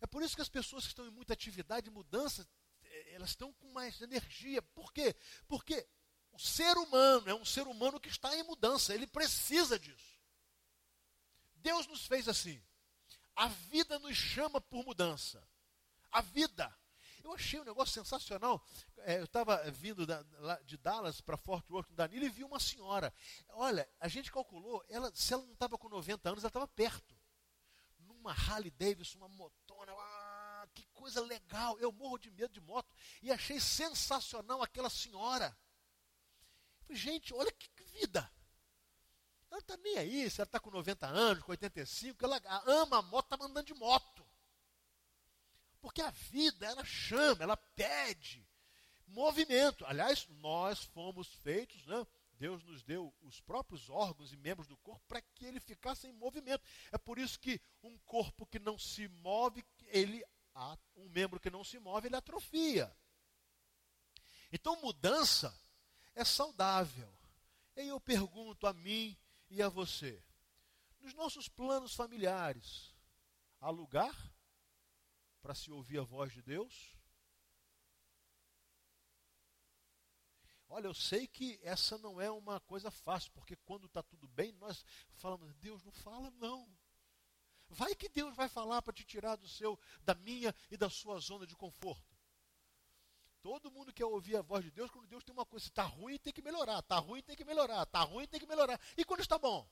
É 0.00 0.06
por 0.06 0.22
isso 0.22 0.34
que 0.34 0.42
as 0.42 0.48
pessoas 0.48 0.84
que 0.84 0.90
estão 0.90 1.06
em 1.06 1.10
muita 1.10 1.32
atividade 1.32 1.88
e 1.88 1.92
mudança, 1.92 2.48
é, 2.82 3.14
elas 3.14 3.30
estão 3.30 3.52
com 3.54 3.70
mais 3.72 4.00
energia. 4.00 4.62
Por 4.62 4.92
quê? 4.92 5.14
Porque 5.46 5.86
o 6.32 6.38
ser 6.38 6.76
humano 6.76 7.28
é 7.28 7.34
um 7.34 7.44
ser 7.44 7.66
humano 7.66 8.00
que 8.00 8.08
está 8.08 8.34
em 8.36 8.42
mudança, 8.42 8.94
ele 8.94 9.06
precisa 9.06 9.78
disso. 9.78 10.20
Deus 11.56 11.86
nos 11.86 12.06
fez 12.06 12.28
assim. 12.28 12.62
A 13.36 13.48
vida 13.48 13.98
nos 13.98 14.16
chama 14.16 14.60
por 14.60 14.84
mudança. 14.84 15.46
A 16.10 16.20
vida. 16.20 16.74
Eu 17.22 17.32
achei 17.32 17.60
um 17.60 17.64
negócio 17.64 17.94
sensacional. 17.94 18.64
É, 18.98 19.18
eu 19.18 19.24
estava 19.24 19.58
vindo 19.70 20.06
da, 20.06 20.22
de 20.64 20.76
Dallas 20.76 21.20
para 21.20 21.36
Fort 21.36 21.68
Worth, 21.70 21.90
no 21.90 21.96
Danilo, 21.96 22.24
e 22.24 22.28
vi 22.28 22.44
uma 22.44 22.60
senhora. 22.60 23.12
Olha, 23.50 23.88
a 23.98 24.08
gente 24.08 24.32
calculou, 24.32 24.84
ela, 24.88 25.10
se 25.14 25.32
ela 25.32 25.44
não 25.44 25.52
estava 25.52 25.76
com 25.78 25.88
90 25.88 26.28
anos, 26.28 26.42
ela 26.42 26.48
estava 26.48 26.68
perto. 26.68 27.14
Numa 27.98 28.32
Harley 28.32 28.70
Davidson, 28.70 29.18
uma 29.18 29.28
motona. 29.28 29.92
Ah, 29.92 30.68
que 30.74 30.86
coisa 30.88 31.20
legal. 31.20 31.78
Eu 31.78 31.92
morro 31.92 32.18
de 32.18 32.30
medo 32.30 32.52
de 32.52 32.60
moto. 32.60 32.92
E 33.22 33.30
achei 33.30 33.60
sensacional 33.60 34.62
aquela 34.62 34.90
senhora. 34.90 35.56
Gente, 36.88 37.32
olha 37.32 37.52
que 37.52 37.70
vida. 38.00 38.30
Ela 39.50 39.50
não 39.50 39.58
está 39.58 39.76
nem 39.76 39.98
aí, 39.98 40.30
se 40.30 40.40
ela 40.40 40.46
está 40.46 40.60
com 40.60 40.70
90 40.70 41.06
anos, 41.06 41.42
com 41.42 41.50
85, 41.50 42.24
ela 42.24 42.40
ama 42.66 42.98
a 42.98 43.02
moto, 43.02 43.32
está 43.32 43.44
andando 43.44 43.66
de 43.66 43.74
moto. 43.74 44.24
Porque 45.80 46.02
a 46.02 46.10
vida, 46.10 46.66
ela 46.66 46.84
chama, 46.84 47.42
ela 47.42 47.56
pede 47.56 48.46
movimento. 49.06 49.84
Aliás, 49.86 50.26
nós 50.28 50.84
fomos 50.84 51.28
feitos, 51.36 51.86
né? 51.86 52.06
Deus 52.32 52.62
nos 52.64 52.82
deu 52.82 53.14
os 53.20 53.40
próprios 53.40 53.90
órgãos 53.90 54.32
e 54.32 54.36
membros 54.36 54.66
do 54.66 54.76
corpo 54.78 55.04
para 55.06 55.20
que 55.20 55.44
ele 55.44 55.60
ficasse 55.60 56.06
em 56.06 56.12
movimento. 56.12 56.64
É 56.90 56.96
por 56.96 57.18
isso 57.18 57.38
que 57.38 57.60
um 57.82 57.98
corpo 57.98 58.46
que 58.46 58.58
não 58.58 58.78
se 58.78 59.08
move, 59.08 59.64
ele 59.88 60.24
um 60.96 61.08
membro 61.08 61.40
que 61.40 61.50
não 61.50 61.64
se 61.64 61.78
move, 61.78 62.08
ele 62.08 62.16
atrofia. 62.16 62.94
Então, 64.52 64.80
mudança 64.80 65.54
é 66.14 66.24
saudável. 66.24 67.12
E 67.76 67.80
aí 67.80 67.88
eu 67.88 68.00
pergunto 68.00 68.66
a 68.66 68.72
mim 68.72 69.16
e 69.48 69.62
a 69.62 69.68
você: 69.68 70.22
nos 71.00 71.14
nossos 71.14 71.48
planos 71.48 71.94
familiares, 71.94 72.94
há 73.60 73.70
lugar 73.70 74.14
para 75.40 75.54
se 75.54 75.70
ouvir 75.70 75.98
a 75.98 76.04
voz 76.04 76.32
de 76.32 76.42
Deus? 76.42 76.96
Olha, 80.68 80.86
eu 80.86 80.94
sei 80.94 81.26
que 81.26 81.58
essa 81.62 81.98
não 81.98 82.20
é 82.20 82.30
uma 82.30 82.60
coisa 82.60 82.90
fácil, 82.90 83.32
porque 83.32 83.56
quando 83.56 83.86
está 83.86 84.02
tudo 84.02 84.28
bem, 84.28 84.52
nós 84.52 84.84
falamos, 85.14 85.52
Deus 85.56 85.82
não 85.82 85.90
fala, 85.90 86.30
não. 86.32 86.68
Vai 87.68 87.94
que 87.94 88.08
Deus 88.08 88.34
vai 88.36 88.48
falar 88.48 88.80
para 88.80 88.92
te 88.92 89.04
tirar 89.04 89.36
do 89.36 89.48
seu, 89.48 89.78
da 90.02 90.14
minha 90.14 90.54
e 90.70 90.76
da 90.76 90.88
sua 90.88 91.18
zona 91.18 91.46
de 91.46 91.56
conforto. 91.56 92.16
Todo 93.42 93.70
mundo 93.70 93.92
quer 93.92 94.04
ouvir 94.04 94.36
a 94.36 94.42
voz 94.42 94.64
de 94.64 94.70
Deus 94.70 94.90
quando 94.90 95.08
Deus 95.08 95.24
tem 95.24 95.32
uma 95.32 95.46
coisa. 95.46 95.66
Está 95.66 95.84
ruim, 95.84 96.18
tem 96.18 96.32
que 96.32 96.42
melhorar. 96.42 96.80
Está 96.80 96.98
ruim, 96.98 97.22
tem 97.22 97.36
que 97.36 97.44
melhorar. 97.44 97.82
Está 97.84 98.02
ruim, 98.02 98.26
tem 98.26 98.38
que 98.38 98.46
melhorar. 98.46 98.78
E 98.96 99.04
quando 99.04 99.20
está 99.20 99.38
bom? 99.38 99.68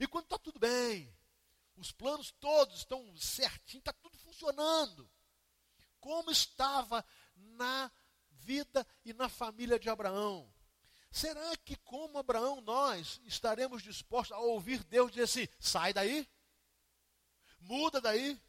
E 0.00 0.06
quando 0.06 0.24
está 0.24 0.38
tudo 0.38 0.58
bem? 0.58 1.14
Os 1.78 1.92
planos 1.92 2.32
todos 2.32 2.78
estão 2.78 3.16
certinhos, 3.16 3.82
está 3.82 3.92
tudo 3.92 4.18
funcionando. 4.18 5.08
Como 6.00 6.30
estava 6.30 7.04
na 7.36 7.90
vida 8.30 8.84
e 9.04 9.12
na 9.12 9.28
família 9.28 9.78
de 9.78 9.88
Abraão? 9.88 10.52
Será 11.10 11.56
que, 11.58 11.76
como 11.76 12.18
Abraão, 12.18 12.60
nós 12.60 13.20
estaremos 13.24 13.82
dispostos 13.82 14.36
a 14.36 14.40
ouvir 14.40 14.82
Deus 14.84 15.12
dizer 15.12 15.22
assim: 15.22 15.48
sai 15.60 15.92
daí, 15.92 16.28
muda 17.60 18.00
daí, 18.00 18.40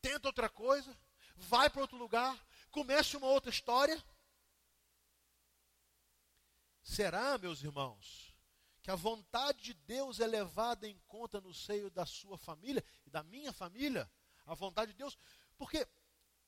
tenta 0.00 0.28
outra 0.28 0.48
coisa, 0.48 0.98
vai 1.36 1.68
para 1.68 1.82
outro 1.82 1.98
lugar, 1.98 2.42
comece 2.70 3.18
uma 3.18 3.28
outra 3.28 3.50
história? 3.50 4.02
Será, 6.82 7.36
meus 7.36 7.62
irmãos, 7.62 8.29
que 8.82 8.90
a 8.90 8.96
vontade 8.96 9.60
de 9.60 9.74
Deus 9.74 10.20
é 10.20 10.26
levada 10.26 10.88
em 10.88 10.98
conta 11.06 11.40
no 11.40 11.52
seio 11.52 11.90
da 11.90 12.06
sua 12.06 12.38
família 12.38 12.84
e 13.06 13.10
da 13.10 13.22
minha 13.22 13.52
família? 13.52 14.10
A 14.46 14.54
vontade 14.54 14.92
de 14.92 14.98
Deus? 14.98 15.16
Porque 15.56 15.86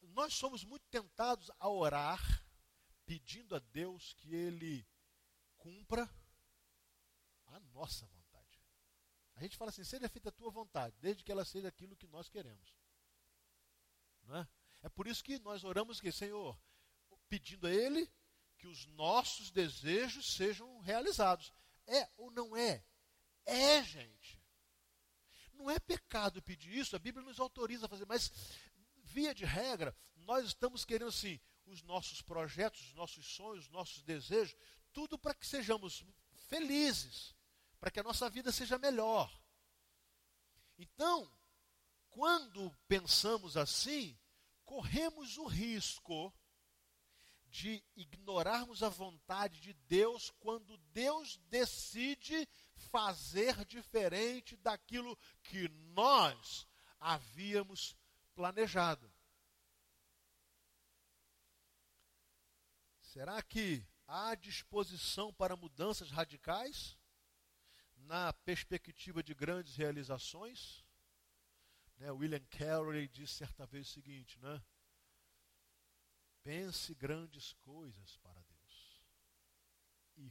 nós 0.00 0.34
somos 0.34 0.64
muito 0.64 0.86
tentados 0.88 1.50
a 1.58 1.68
orar 1.68 2.20
pedindo 3.04 3.54
a 3.54 3.58
Deus 3.58 4.14
que 4.14 4.34
Ele 4.34 4.86
cumpra 5.56 6.08
a 7.46 7.60
nossa 7.60 8.06
vontade. 8.06 8.22
A 9.36 9.42
gente 9.42 9.56
fala 9.56 9.70
assim: 9.70 9.84
seja 9.84 10.08
feita 10.08 10.30
a 10.30 10.32
tua 10.32 10.50
vontade, 10.50 10.96
desde 11.00 11.22
que 11.22 11.30
ela 11.30 11.44
seja 11.44 11.68
aquilo 11.68 11.96
que 11.96 12.06
nós 12.06 12.28
queremos. 12.28 12.74
Não 14.24 14.36
é? 14.36 14.48
É 14.82 14.88
por 14.88 15.06
isso 15.06 15.22
que 15.22 15.38
nós 15.38 15.62
oramos 15.62 16.00
que, 16.00 16.10
Senhor, 16.10 16.58
pedindo 17.28 17.66
a 17.66 17.70
Ele 17.72 18.10
que 18.58 18.66
os 18.66 18.86
nossos 18.86 19.50
desejos 19.50 20.34
sejam 20.34 20.78
realizados. 20.80 21.52
É 21.92 22.08
ou 22.16 22.30
não 22.30 22.56
é? 22.56 22.82
É, 23.44 23.82
gente. 23.82 24.40
Não 25.52 25.70
é 25.70 25.78
pecado 25.78 26.42
pedir 26.42 26.74
isso, 26.74 26.96
a 26.96 26.98
Bíblia 26.98 27.24
nos 27.24 27.38
autoriza 27.38 27.86
a 27.86 27.88
fazer, 27.88 28.06
mas, 28.06 28.32
via 29.04 29.34
de 29.34 29.44
regra, 29.44 29.94
nós 30.16 30.46
estamos 30.46 30.84
querendo 30.84 31.08
assim, 31.08 31.38
os 31.66 31.82
nossos 31.82 32.22
projetos, 32.22 32.80
os 32.88 32.94
nossos 32.94 33.26
sonhos, 33.26 33.66
os 33.66 33.70
nossos 33.70 34.02
desejos, 34.02 34.56
tudo 34.92 35.18
para 35.18 35.34
que 35.34 35.46
sejamos 35.46 36.04
felizes, 36.48 37.36
para 37.78 37.90
que 37.90 38.00
a 38.00 38.02
nossa 38.02 38.30
vida 38.30 38.50
seja 38.50 38.78
melhor. 38.78 39.30
Então, 40.78 41.30
quando 42.10 42.74
pensamos 42.88 43.56
assim, 43.56 44.18
corremos 44.64 45.36
o 45.36 45.46
risco 45.46 46.34
de 47.52 47.84
ignorarmos 47.94 48.82
a 48.82 48.88
vontade 48.88 49.60
de 49.60 49.74
Deus 49.74 50.30
quando 50.40 50.78
Deus 50.94 51.36
decide 51.50 52.48
fazer 52.74 53.62
diferente 53.66 54.56
daquilo 54.56 55.18
que 55.42 55.68
nós 55.68 56.66
havíamos 56.98 57.94
planejado. 58.34 59.12
Será 63.02 63.42
que 63.42 63.86
há 64.08 64.34
disposição 64.34 65.30
para 65.34 65.54
mudanças 65.54 66.10
radicais 66.10 66.96
na 67.94 68.32
perspectiva 68.32 69.22
de 69.22 69.34
grandes 69.34 69.76
realizações? 69.76 70.82
Né, 71.98 72.10
William 72.10 72.44
Carey 72.46 73.06
disse 73.08 73.34
certa 73.34 73.66
vez 73.66 73.88
o 73.88 73.92
seguinte, 73.92 74.40
né? 74.40 74.64
Pense 76.42 76.94
grandes 76.94 77.52
coisas 77.54 78.16
para 78.18 78.40
Deus. 78.42 78.52
e 80.16 80.30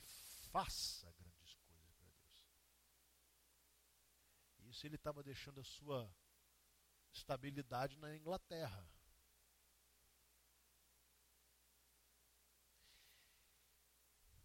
faça 0.51 1.12
grandes 1.13 1.56
coisas 1.56 1.94
para 1.94 2.03
Deus. 2.03 2.50
Isso 4.70 4.86
ele 4.86 4.96
estava 4.96 5.24
deixando 5.24 5.60
a 5.60 5.63
sua 5.63 6.13
estabilidade 7.12 7.98
na 7.98 8.15
Inglaterra. 8.15 8.88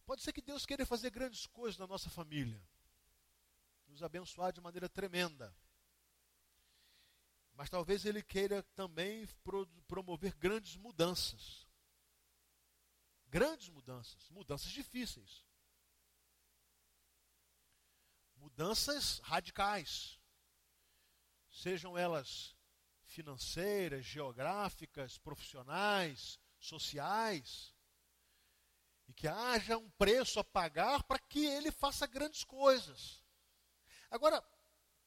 Pode 0.04 0.22
ser 0.22 0.32
que 0.32 0.40
Deus 0.40 0.64
queira 0.64 0.86
fazer 0.86 1.10
grandes 1.10 1.46
coisas 1.48 1.76
na 1.76 1.86
nossa 1.86 2.08
família, 2.08 2.64
nos 3.88 4.04
abençoar 4.04 4.52
de 4.52 4.60
maneira 4.60 4.88
tremenda. 4.88 5.52
Mas 7.56 7.70
talvez 7.70 8.04
Ele 8.04 8.22
queira 8.22 8.62
também 8.74 9.26
pro 9.42 9.66
promover 9.88 10.34
grandes 10.34 10.76
mudanças. 10.76 11.66
Grandes 13.28 13.68
mudanças, 13.70 14.28
mudanças 14.30 14.70
difíceis. 14.70 15.44
Mudanças 18.36 19.20
radicais. 19.20 20.20
Sejam 21.48 21.96
elas 21.96 22.54
financeiras, 23.04 24.04
geográficas, 24.04 25.16
profissionais, 25.16 26.38
sociais 26.58 27.74
e 29.08 29.14
que 29.14 29.26
haja 29.26 29.78
um 29.78 29.88
preço 29.90 30.38
a 30.38 30.44
pagar 30.44 31.04
para 31.04 31.18
que 31.18 31.46
ele 31.46 31.70
faça 31.70 32.06
grandes 32.06 32.44
coisas. 32.44 33.24
Agora, 34.10 34.44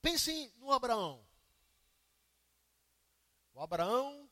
pensem 0.01 0.51
no 0.57 0.71
Abraão. 0.71 1.28
Abraão 3.61 4.29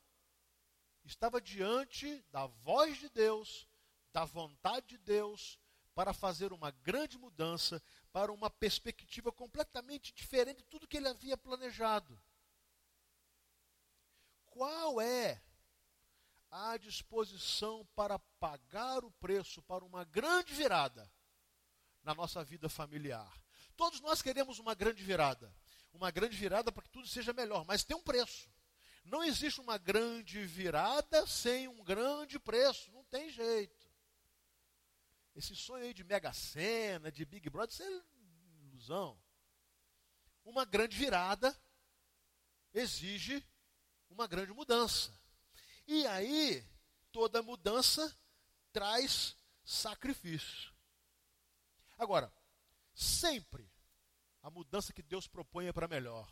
estava 1.04 1.40
diante 1.40 2.22
da 2.30 2.46
voz 2.46 2.98
de 2.98 3.08
Deus, 3.08 3.68
da 4.12 4.24
vontade 4.24 4.86
de 4.88 4.98
Deus, 4.98 5.58
para 5.94 6.12
fazer 6.12 6.52
uma 6.52 6.70
grande 6.70 7.18
mudança, 7.18 7.82
para 8.12 8.32
uma 8.32 8.48
perspectiva 8.48 9.32
completamente 9.32 10.12
diferente 10.12 10.58
de 10.58 10.64
tudo 10.64 10.86
que 10.86 10.96
ele 10.96 11.08
havia 11.08 11.36
planejado. 11.36 12.20
Qual 14.46 15.00
é 15.00 15.42
à 16.50 16.76
disposição 16.76 17.86
para 17.94 18.18
pagar 18.40 19.04
o 19.04 19.10
preço 19.12 19.62
para 19.62 19.84
uma 19.84 20.04
grande 20.04 20.54
virada 20.54 21.10
na 22.02 22.14
nossa 22.14 22.42
vida 22.42 22.68
familiar. 22.68 23.30
Todos 23.76 24.00
nós 24.00 24.22
queremos 24.22 24.58
uma 24.58 24.74
grande 24.74 25.02
virada. 25.02 25.54
Uma 25.92 26.10
grande 26.10 26.36
virada 26.36 26.70
para 26.70 26.82
que 26.82 26.90
tudo 26.90 27.06
seja 27.06 27.32
melhor, 27.32 27.64
mas 27.66 27.84
tem 27.84 27.96
um 27.96 28.02
preço. 28.02 28.48
Não 29.08 29.24
existe 29.24 29.60
uma 29.60 29.78
grande 29.78 30.44
virada 30.44 31.26
sem 31.26 31.66
um 31.66 31.82
grande 31.82 32.38
preço, 32.38 32.90
não 32.92 33.02
tem 33.04 33.30
jeito. 33.30 33.88
Esse 35.34 35.56
sonho 35.56 35.84
aí 35.84 35.94
de 35.94 36.04
mega 36.04 36.32
cena, 36.32 37.10
de 37.10 37.24
Big 37.24 37.48
Brother, 37.48 37.72
isso 37.72 37.82
é 37.82 38.66
ilusão. 38.66 39.18
Uma 40.44 40.64
grande 40.64 40.96
virada 40.96 41.56
exige 42.74 43.42
uma 44.10 44.26
grande 44.26 44.52
mudança. 44.52 45.18
E 45.86 46.06
aí, 46.06 46.62
toda 47.10 47.42
mudança 47.42 48.14
traz 48.72 49.34
sacrifício. 49.64 50.74
Agora, 51.96 52.30
sempre 52.94 53.70
a 54.42 54.50
mudança 54.50 54.92
que 54.92 55.02
Deus 55.02 55.26
propõe 55.26 55.66
é 55.66 55.72
para 55.72 55.88
melhor. 55.88 56.30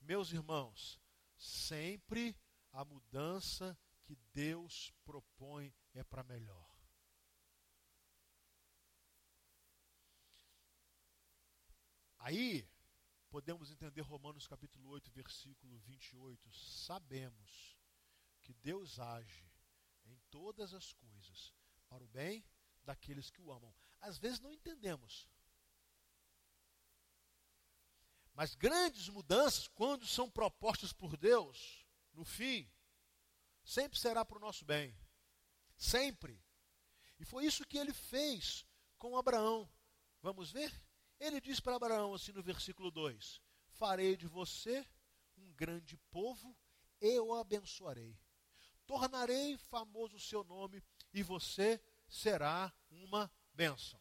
Meus 0.00 0.32
irmãos, 0.32 1.00
sempre 1.40 2.36
a 2.72 2.84
mudança 2.84 3.76
que 4.04 4.14
Deus 4.32 4.92
propõe 5.04 5.74
é 5.94 6.04
para 6.04 6.22
melhor. 6.22 6.68
Aí, 12.18 12.68
podemos 13.30 13.70
entender 13.70 14.02
Romanos 14.02 14.46
capítulo 14.46 14.88
8, 14.90 15.10
versículo 15.10 15.78
28. 15.78 16.52
Sabemos 16.52 17.78
que 18.42 18.52
Deus 18.52 18.98
age 18.98 19.50
em 20.04 20.18
todas 20.30 20.74
as 20.74 20.92
coisas 20.92 21.54
para 21.88 22.04
o 22.04 22.08
bem 22.08 22.44
daqueles 22.82 23.30
que 23.30 23.40
o 23.40 23.50
amam. 23.50 23.74
Às 24.00 24.18
vezes 24.18 24.38
não 24.38 24.52
entendemos. 24.52 25.26
Mas 28.40 28.54
grandes 28.54 29.06
mudanças, 29.10 29.68
quando 29.68 30.06
são 30.06 30.30
propostas 30.30 30.94
por 30.94 31.14
Deus, 31.14 31.84
no 32.14 32.24
fim, 32.24 32.66
sempre 33.62 33.98
será 33.98 34.24
para 34.24 34.38
o 34.38 34.40
nosso 34.40 34.64
bem. 34.64 34.96
Sempre. 35.76 36.42
E 37.18 37.24
foi 37.26 37.44
isso 37.44 37.66
que 37.66 37.76
ele 37.76 37.92
fez 37.92 38.64
com 38.96 39.18
Abraão. 39.18 39.70
Vamos 40.22 40.50
ver? 40.50 40.72
Ele 41.18 41.38
diz 41.38 41.60
para 41.60 41.76
Abraão, 41.76 42.14
assim 42.14 42.32
no 42.32 42.42
versículo 42.42 42.90
2: 42.90 43.42
Farei 43.72 44.16
de 44.16 44.26
você 44.26 44.88
um 45.36 45.52
grande 45.52 45.98
povo, 46.10 46.56
eu 46.98 47.26
o 47.26 47.34
abençoarei 47.34 48.18
tornarei 48.86 49.58
famoso 49.58 50.16
o 50.16 50.20
seu 50.20 50.42
nome 50.44 50.82
e 51.12 51.22
você 51.22 51.78
será 52.08 52.74
uma 52.90 53.30
bênção. 53.52 54.00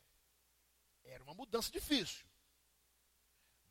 Era 1.03 1.21
uma 1.23 1.33
mudança 1.33 1.69
difícil. 1.69 2.28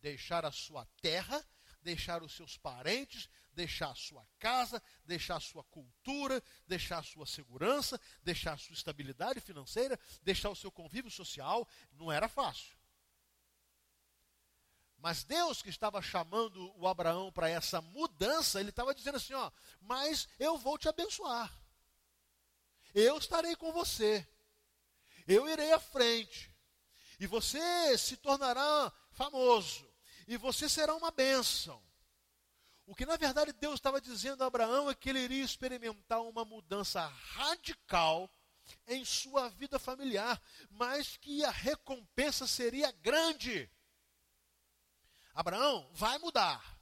Deixar 0.01 0.45
a 0.45 0.53
sua 0.53 0.87
terra, 1.01 1.45
deixar 1.83 2.23
os 2.23 2.33
seus 2.33 2.57
parentes, 2.57 3.29
deixar 3.53 3.91
a 3.91 3.95
sua 3.95 4.27
casa, 4.39 4.83
deixar 5.05 5.37
a 5.37 5.41
sua 5.41 5.65
cultura, 5.65 6.43
deixar 6.67 6.99
a 6.99 7.03
sua 7.03 7.27
segurança, 7.27 8.01
deixar 8.23 8.53
a 8.53 8.59
sua 8.59 8.75
estabilidade 8.75 9.41
financeira, 9.41 9.99
deixar 10.23 10.51
o 10.51 10.57
seu 10.57 10.71
convívio 10.71 11.11
social, 11.11 11.67
não 11.93 12.11
era 12.13 12.29
fácil. 12.29 12.79
Mas 14.99 15.23
Deus 15.23 15.63
que 15.63 15.71
estava 15.71 16.03
chamando 16.03 16.73
o 16.77 16.87
Abraão 16.87 17.33
para 17.33 17.49
essa 17.49 17.81
mudança, 17.81 18.61
ele 18.61 18.71
estava 18.71 18.95
dizendo 18.95 19.17
assim: 19.17 19.33
ó, 19.33 19.51
mas 19.81 20.29
eu 20.39 20.59
vou 20.59 20.77
te 20.77 20.89
abençoar. 20.89 21.57
Eu 22.95 23.17
estarei 23.17 23.55
com 23.55 23.73
você. 23.73 24.27
Eu 25.27 25.49
irei 25.49 25.73
à 25.73 25.79
frente. 25.79 26.53
E 27.21 27.27
você 27.27 27.97
se 27.97 28.17
tornará 28.17 28.93
famoso. 29.13 29.88
E 30.29 30.37
você 30.37 30.69
será 30.69 30.95
uma 30.95 31.11
bênção. 31.11 31.83
O 32.85 32.95
que 32.95 33.07
na 33.07 33.17
verdade 33.17 33.51
Deus 33.51 33.77
estava 33.77 33.99
dizendo 33.99 34.45
a 34.45 34.47
Abraão 34.47 34.91
é 34.91 34.95
que 34.95 35.09
ele 35.09 35.21
iria 35.21 35.43
experimentar 35.43 36.21
uma 36.21 36.45
mudança 36.45 37.01
radical 37.07 38.31
em 38.87 39.03
sua 39.07 39.49
vida 39.49 39.79
familiar, 39.79 40.39
mas 40.69 41.17
que 41.17 41.43
a 41.43 41.51
recompensa 41.51 42.47
seria 42.47 42.93
grande. 42.93 43.71
Abraão, 45.33 45.89
vai 45.95 46.19
mudar. 46.19 46.79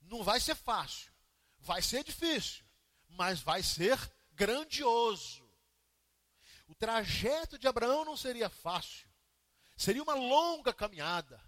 Não 0.00 0.22
vai 0.22 0.40
ser 0.40 0.54
fácil. 0.54 1.12
Vai 1.58 1.82
ser 1.82 2.02
difícil. 2.02 2.64
Mas 3.10 3.40
vai 3.40 3.62
ser 3.62 3.98
grandioso. 4.32 5.46
O 6.66 6.74
trajeto 6.74 7.58
de 7.58 7.68
Abraão 7.68 8.06
não 8.06 8.16
seria 8.16 8.48
fácil. 8.48 9.06
Seria 9.76 10.02
uma 10.02 10.14
longa 10.14 10.72
caminhada 10.72 11.38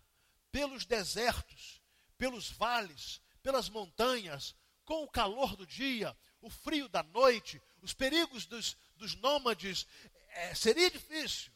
pelos 0.56 0.86
desertos, 0.86 1.82
pelos 2.16 2.50
vales, 2.50 3.20
pelas 3.42 3.68
montanhas, 3.68 4.56
com 4.86 5.04
o 5.04 5.10
calor 5.10 5.54
do 5.54 5.66
dia, 5.66 6.16
o 6.40 6.48
frio 6.48 6.88
da 6.88 7.02
noite, 7.02 7.62
os 7.82 7.92
perigos 7.92 8.46
dos, 8.46 8.74
dos 8.96 9.14
nômades. 9.16 9.86
É, 10.30 10.54
seria 10.54 10.90
difícil. 10.90 11.52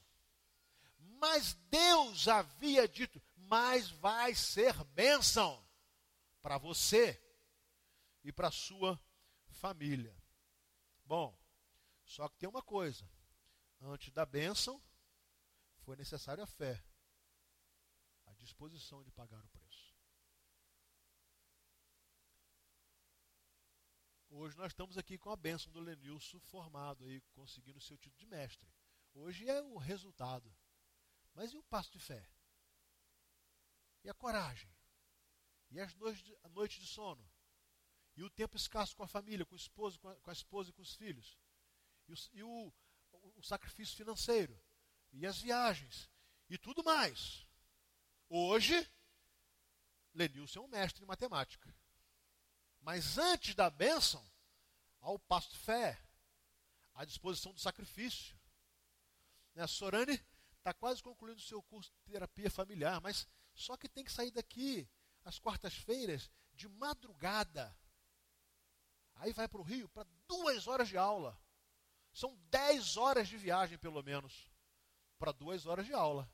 Mas 1.18 1.54
Deus 1.70 2.28
havia 2.28 2.86
dito: 2.86 3.22
mas 3.36 3.88
vai 3.88 4.34
ser 4.34 4.74
bênção 4.92 5.66
para 6.42 6.58
você 6.58 7.18
e 8.22 8.30
para 8.30 8.50
sua 8.50 9.02
família. 9.48 10.14
Bom, 11.06 11.34
só 12.04 12.28
que 12.28 12.36
tem 12.36 12.48
uma 12.50 12.62
coisa: 12.62 13.10
antes 13.80 14.12
da 14.12 14.26
bênção, 14.26 14.78
foi 15.86 15.96
necessária 15.96 16.44
a 16.44 16.46
fé, 16.46 16.84
disposição 18.50 19.02
de 19.04 19.12
pagar 19.12 19.44
o 19.44 19.48
preço. 19.48 19.94
Hoje 24.28 24.56
nós 24.56 24.72
estamos 24.72 24.98
aqui 24.98 25.16
com 25.16 25.30
a 25.30 25.36
bênção 25.36 25.72
do 25.72 25.80
Lenilson 25.80 26.40
formado 26.40 27.04
aí, 27.04 27.20
conseguindo 27.32 27.80
seu 27.80 27.96
título 27.96 28.18
de 28.18 28.26
mestre. 28.26 28.68
Hoje 29.14 29.48
é 29.48 29.62
o 29.62 29.76
resultado. 29.76 30.52
Mas 31.32 31.52
e 31.52 31.56
o 31.56 31.62
passo 31.62 31.92
de 31.92 32.00
fé? 32.00 32.28
E 34.02 34.10
a 34.10 34.14
coragem? 34.14 34.72
E 35.70 35.80
as 35.80 35.94
noites 35.94 36.80
de 36.80 36.86
sono? 36.86 37.28
E 38.16 38.22
o 38.24 38.30
tempo 38.30 38.56
escasso 38.56 38.96
com 38.96 39.04
a 39.04 39.08
família, 39.08 39.46
com 39.46 39.54
o 39.54 39.58
esposo, 39.58 39.98
com 40.00 40.08
a, 40.08 40.16
com 40.16 40.30
a 40.30 40.32
esposa 40.32 40.70
e 40.70 40.72
com 40.72 40.82
os 40.82 40.94
filhos? 40.94 41.38
E, 42.08 42.12
o, 42.12 42.16
e 42.32 42.42
o, 42.42 42.72
o, 43.36 43.42
sacrifício 43.42 43.96
financeiro? 43.96 44.60
E 45.12 45.24
as 45.24 45.40
viagens? 45.40 46.10
E 46.48 46.58
tudo 46.58 46.82
mais. 46.82 47.48
Hoje, 48.32 48.88
Lenilson 50.14 50.60
é 50.60 50.62
um 50.62 50.68
mestre 50.68 51.02
em 51.02 51.06
matemática. 51.06 51.74
Mas 52.80 53.18
antes 53.18 53.56
da 53.56 53.68
bênção, 53.68 54.24
há 55.00 55.10
o 55.10 55.18
passo 55.18 55.50
de 55.50 55.58
fé, 55.58 56.00
a 56.94 57.04
disposição 57.04 57.52
do 57.52 57.58
sacrifício. 57.58 58.38
Né? 59.52 59.64
A 59.64 59.66
Sorane 59.66 60.24
está 60.58 60.72
quase 60.72 61.02
concluindo 61.02 61.40
o 61.40 61.44
seu 61.44 61.60
curso 61.60 61.90
de 61.90 62.12
terapia 62.12 62.48
familiar, 62.48 63.00
mas 63.00 63.26
só 63.52 63.76
que 63.76 63.88
tem 63.88 64.04
que 64.04 64.12
sair 64.12 64.30
daqui 64.30 64.88
às 65.24 65.40
quartas-feiras 65.40 66.30
de 66.52 66.68
madrugada. 66.68 67.76
Aí 69.16 69.32
vai 69.32 69.48
para 69.48 69.60
o 69.60 69.64
Rio 69.64 69.88
para 69.88 70.08
duas 70.28 70.68
horas 70.68 70.88
de 70.88 70.96
aula. 70.96 71.36
São 72.12 72.36
dez 72.48 72.96
horas 72.96 73.26
de 73.26 73.36
viagem, 73.36 73.76
pelo 73.76 74.04
menos, 74.04 74.48
para 75.18 75.32
duas 75.32 75.66
horas 75.66 75.84
de 75.84 75.92
aula. 75.92 76.30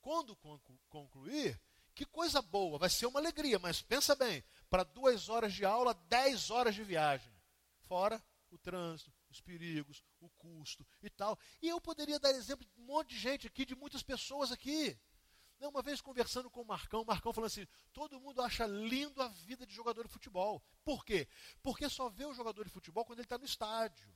Quando 0.00 0.36
concluir, 0.88 1.60
que 1.94 2.04
coisa 2.06 2.40
boa, 2.40 2.78
vai 2.78 2.88
ser 2.88 3.06
uma 3.06 3.20
alegria, 3.20 3.58
mas 3.58 3.82
pensa 3.82 4.14
bem, 4.14 4.42
para 4.68 4.84
duas 4.84 5.28
horas 5.28 5.52
de 5.52 5.64
aula, 5.64 5.94
dez 6.08 6.50
horas 6.50 6.74
de 6.74 6.82
viagem. 6.82 7.32
Fora 7.80 8.22
o 8.50 8.58
trânsito, 8.58 9.12
os 9.28 9.40
perigos, 9.40 10.02
o 10.20 10.28
custo 10.30 10.86
e 11.02 11.10
tal. 11.10 11.38
E 11.62 11.68
eu 11.68 11.80
poderia 11.80 12.18
dar 12.18 12.30
exemplo 12.30 12.66
de 12.66 12.80
um 12.80 12.84
monte 12.84 13.10
de 13.10 13.18
gente 13.18 13.46
aqui, 13.46 13.64
de 13.64 13.74
muitas 13.74 14.02
pessoas 14.02 14.50
aqui. 14.50 14.98
Uma 15.60 15.82
vez 15.82 16.00
conversando 16.00 16.50
com 16.50 16.62
o 16.62 16.66
Marcão, 16.66 17.02
o 17.02 17.06
Marcão 17.06 17.34
falando 17.34 17.48
assim: 17.48 17.66
todo 17.92 18.18
mundo 18.18 18.40
acha 18.40 18.66
lindo 18.66 19.20
a 19.20 19.28
vida 19.28 19.66
de 19.66 19.74
jogador 19.74 20.06
de 20.06 20.12
futebol. 20.12 20.62
Por 20.82 21.04
quê? 21.04 21.28
Porque 21.62 21.86
só 21.88 22.08
vê 22.08 22.24
o 22.24 22.32
jogador 22.32 22.64
de 22.64 22.70
futebol 22.70 23.04
quando 23.04 23.18
ele 23.18 23.26
está 23.26 23.36
no 23.36 23.44
estádio. 23.44 24.10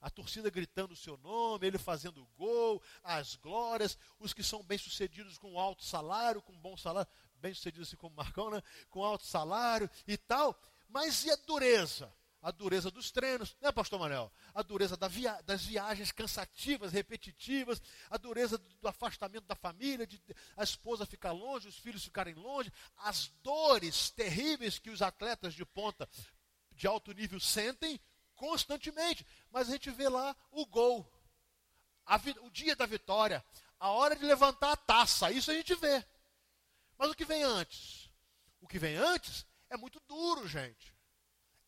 A 0.00 0.08
torcida 0.08 0.48
gritando 0.50 0.92
o 0.92 0.96
seu 0.96 1.16
nome, 1.18 1.66
ele 1.66 1.78
fazendo 1.78 2.26
gol, 2.36 2.82
as 3.02 3.36
glórias, 3.36 3.98
os 4.18 4.32
que 4.32 4.42
são 4.42 4.62
bem-sucedidos 4.62 5.36
com 5.38 5.58
alto 5.58 5.84
salário, 5.84 6.42
com 6.42 6.56
bom 6.58 6.76
salário, 6.76 7.10
bem-sucedidos 7.36 7.88
assim 7.88 7.96
como 7.96 8.16
Marcão, 8.16 8.50
né? 8.50 8.62
com 8.88 9.04
alto 9.04 9.24
salário 9.24 9.90
e 10.06 10.16
tal. 10.16 10.58
Mas 10.88 11.24
e 11.24 11.30
a 11.30 11.36
dureza? 11.36 12.12
a 12.42 12.50
dureza 12.50 12.90
dos 12.90 13.10
treinos, 13.10 13.56
né, 13.60 13.70
pastor 13.70 13.98
Manel? 13.98 14.32
A 14.54 14.62
dureza 14.62 14.96
da 14.96 15.08
via 15.08 15.40
das 15.42 15.64
viagens 15.64 16.10
cansativas, 16.10 16.92
repetitivas, 16.92 17.82
a 18.08 18.16
dureza 18.16 18.56
do 18.58 18.88
afastamento 18.88 19.44
da 19.44 19.54
família, 19.54 20.06
de 20.06 20.20
a 20.56 20.64
esposa 20.64 21.04
ficar 21.04 21.32
longe, 21.32 21.68
os 21.68 21.78
filhos 21.78 22.04
ficarem 22.04 22.34
longe, 22.34 22.72
as 22.98 23.28
dores 23.42 24.10
terríveis 24.10 24.78
que 24.78 24.90
os 24.90 25.02
atletas 25.02 25.54
de 25.54 25.64
ponta 25.64 26.08
de 26.72 26.86
alto 26.86 27.12
nível 27.12 27.38
sentem 27.38 28.00
constantemente. 28.40 29.26
Mas 29.50 29.68
a 29.68 29.72
gente 29.72 29.90
vê 29.90 30.08
lá 30.08 30.34
o 30.50 30.64
gol, 30.64 31.06
o 32.42 32.50
dia 32.50 32.74
da 32.74 32.86
vitória, 32.86 33.44
a 33.78 33.90
hora 33.90 34.16
de 34.16 34.24
levantar 34.24 34.72
a 34.72 34.76
taça, 34.76 35.30
isso 35.30 35.50
a 35.50 35.54
gente 35.54 35.74
vê. 35.74 36.04
Mas 36.96 37.10
o 37.10 37.14
que 37.14 37.24
vem 37.24 37.42
antes? 37.42 38.10
O 38.60 38.66
que 38.66 38.78
vem 38.78 38.96
antes 38.96 39.46
é 39.68 39.76
muito 39.76 40.00
duro, 40.00 40.48
gente 40.48 40.98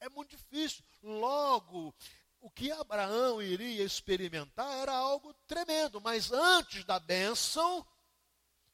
é 0.02 0.08
muito 0.08 0.30
difícil. 0.30 0.85
Logo, 1.00 1.94
o 2.40 2.50
que 2.50 2.72
Abraão 2.72 3.40
iria 3.40 3.85
experimentar 3.85 4.76
era 4.78 4.92
algo 4.92 5.32
tremendo, 5.46 6.00
mas 6.00 6.32
antes 6.32 6.85
da 6.85 6.98
bênção, 6.98 7.87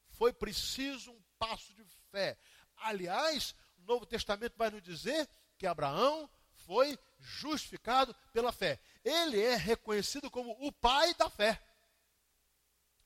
foi 0.08 0.32
preciso 0.32 1.12
um 1.12 1.22
passo 1.38 1.74
de 1.74 1.84
fé. 2.10 2.38
Aliás, 2.76 3.54
o 3.76 3.82
Novo 3.82 4.06
Testamento 4.06 4.56
vai 4.56 4.70
nos 4.70 4.82
dizer 4.82 5.28
que 5.58 5.66
Abraão 5.66 6.28
foi 6.66 6.98
justificado 7.18 8.14
pela 8.32 8.52
fé. 8.52 8.80
Ele 9.04 9.40
é 9.40 9.56
reconhecido 9.56 10.30
como 10.30 10.52
o 10.60 10.72
pai 10.72 11.14
da 11.14 11.28
fé. 11.28 11.62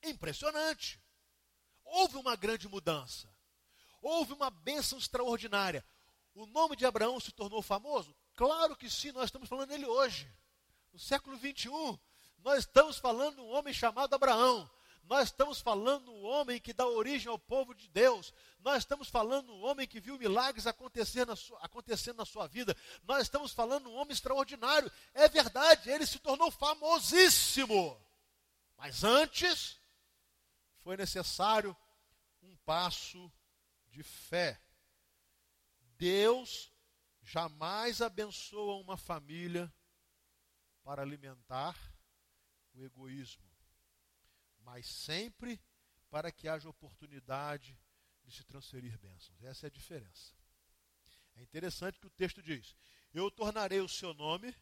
Impressionante. 0.03 1.01
Houve 1.83 2.17
uma 2.17 2.35
grande 2.35 2.67
mudança. 2.67 3.33
Houve 4.01 4.33
uma 4.33 4.49
bênção 4.49 4.97
extraordinária. 4.97 5.85
O 6.33 6.45
nome 6.45 6.75
de 6.75 6.85
Abraão 6.85 7.19
se 7.19 7.31
tornou 7.31 7.61
famoso? 7.61 8.15
Claro 8.35 8.75
que 8.75 8.89
sim, 8.89 9.11
nós 9.11 9.25
estamos 9.25 9.47
falando 9.47 9.69
dele 9.69 9.85
hoje. 9.85 10.31
No 10.91 10.99
século 10.99 11.37
21, 11.37 11.97
nós 12.39 12.59
estamos 12.59 12.97
falando 12.97 13.35
de 13.35 13.41
um 13.41 13.49
homem 13.49 13.73
chamado 13.73 14.13
Abraão. 14.13 14.69
Nós 15.03 15.29
estamos 15.29 15.59
falando 15.59 16.11
um 16.11 16.23
homem 16.23 16.59
que 16.59 16.73
dá 16.73 16.87
origem 16.87 17.29
ao 17.29 17.37
povo 17.37 17.73
de 17.75 17.87
Deus. 17.89 18.33
Nós 18.59 18.79
estamos 18.79 19.09
falando 19.09 19.53
um 19.53 19.63
homem 19.63 19.87
que 19.87 19.99
viu 19.99 20.17
milagres 20.17 20.65
acontecer 20.65 21.25
na 21.25 21.35
sua, 21.35 21.59
acontecendo 21.59 22.17
na 22.17 22.25
sua 22.25 22.47
vida. 22.47 22.75
Nós 23.03 23.23
estamos 23.23 23.51
falando 23.51 23.89
um 23.89 23.95
homem 23.95 24.13
extraordinário. 24.13 24.91
É 25.13 25.27
verdade, 25.27 25.89
ele 25.89 26.05
se 26.05 26.19
tornou 26.19 26.49
famosíssimo. 26.49 28.01
Mas 28.77 29.03
antes, 29.03 29.79
foi 30.79 30.97
necessário 30.97 31.75
um 32.41 32.55
passo 32.65 33.31
de 33.87 34.03
fé. 34.03 34.61
Deus 35.97 36.71
jamais 37.21 38.01
abençoa 38.01 38.75
uma 38.75 38.97
família 38.97 39.73
para 40.83 41.01
alimentar 41.01 41.77
o 42.73 42.83
egoísmo, 42.83 43.43
mas 44.63 44.87
sempre 44.87 45.61
para 46.09 46.31
que 46.31 46.47
haja 46.47 46.69
oportunidade 46.69 47.77
de 48.23 48.31
se 48.31 48.43
transferir 48.43 48.97
bênçãos. 48.97 49.41
Essa 49.43 49.65
é 49.65 49.67
a 49.67 49.71
diferença. 49.71 50.33
É 51.35 51.41
interessante 51.41 51.99
que 51.99 52.07
o 52.07 52.11
texto 52.11 52.41
diz: 52.41 52.75
Eu 53.13 53.29
tornarei 53.31 53.79
o 53.81 53.89
seu 53.89 54.13
nome 54.13 54.55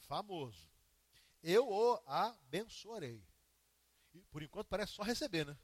famoso, 0.00 0.70
eu 1.42 1.68
o 1.68 2.02
abençoarei. 2.06 3.26
E 4.14 4.22
por 4.24 4.42
enquanto 4.42 4.68
parece 4.68 4.92
só 4.92 5.02
receber, 5.02 5.46
né? 5.46 5.58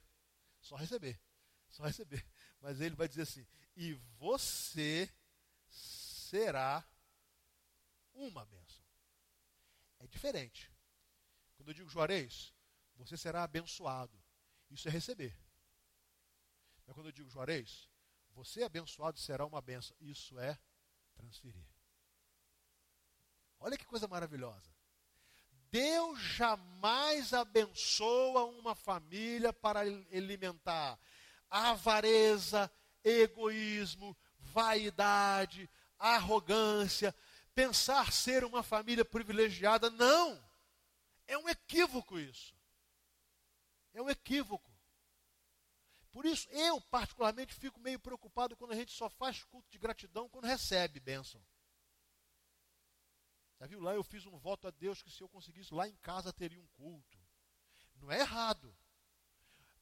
Só 0.61 0.77
receber, 0.77 1.21
só 1.69 1.85
receber. 1.85 2.27
Mas 2.61 2.81
ele 2.81 2.97
vai 2.97 3.09
dizer 3.09 3.23
assim: 3.23 3.47
E 3.77 3.93
você 4.19 5.13
será 5.69 6.87
uma 8.15 8.45
bênção. 8.47 8.83
É 9.99 10.07
diferente. 10.07 10.73
Quando 11.57 11.69
eu 11.69 11.75
digo 11.75 11.91
Juarez, 11.91 12.55
você 12.99 13.17
será 13.17 13.45
abençoado. 13.45 14.21
Isso 14.71 14.89
é 14.89 14.91
receber. 14.91 15.39
Mas 16.87 16.95
quando 16.95 17.07
eu 17.07 17.13
digo 17.13 17.31
Juarez, 17.31 17.89
você 18.31 18.63
abençoado 18.63 19.19
será 19.19 19.47
uma 19.47 19.63
bênção. 19.63 19.97
Isso 20.01 20.39
é 20.39 20.59
transferir. 21.15 21.67
Olha 23.61 23.79
que 23.79 23.87
coisa 23.87 24.07
maravilhosa. 24.07 24.71
Deus 25.71 26.19
jamais 26.21 27.33
abençoa 27.33 28.45
uma 28.45 28.75
família 28.75 29.53
para 29.53 29.81
alimentar 29.81 30.99
avareza, 31.51 32.71
egoísmo, 33.03 34.17
vaidade, 34.39 35.69
arrogância, 35.99 37.15
pensar 37.55 38.13
ser 38.13 38.45
uma 38.45 38.63
família 38.63 39.05
privilegiada. 39.05 39.91
Não! 39.91 40.43
É 41.27 41.37
um 41.37 41.49
equívoco 41.49 42.19
isso. 42.19 42.58
É 43.93 44.03
um 44.03 44.11
equívoco. 44.11 44.71
Por 46.11 46.25
isso, 46.25 46.49
eu 46.51 46.81
particularmente 46.81 47.55
fico 47.55 47.81
meio 47.81 47.99
preocupado 47.99 48.57
quando 48.57 48.73
a 48.73 48.77
gente 48.77 48.93
só 48.93 49.09
faz 49.09 49.45
culto 49.45 49.71
de 49.71 49.79
gratidão 49.79 50.29
quando 50.29 50.47
recebe 50.47 50.99
bênção. 50.99 51.45
Já 53.61 53.67
viu 53.67 53.81
lá? 53.81 53.95
Eu 53.95 54.05
fiz 54.05 54.25
um 54.25 54.39
voto 54.39 54.69
a 54.69 54.71
Deus 54.71 55.03
que 55.03 55.11
se 55.11 55.21
eu 55.21 55.29
conseguisse 55.29 55.75
lá 55.75 55.89
em 55.89 55.97
casa 55.97 56.33
teria 56.33 56.61
um 56.61 56.67
culto. 56.69 57.19
Não 57.97 58.11
é 58.11 58.21
errado. 58.21 58.77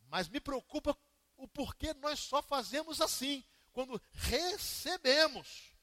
Mas 0.08 0.28
me 0.28 0.40
preocupa 0.40 0.96
o 1.36 1.46
porquê 1.46 1.92
nós 1.94 2.20
só 2.20 2.42
fazemos 2.42 3.00
assim, 3.00 3.44
quando 3.72 4.00
recebemos. 4.12 5.74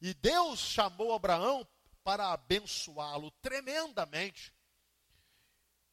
E 0.00 0.12
Deus 0.14 0.58
chamou 0.58 1.14
Abraão 1.14 1.66
para 2.02 2.32
abençoá-lo 2.32 3.30
tremendamente. 3.40 4.52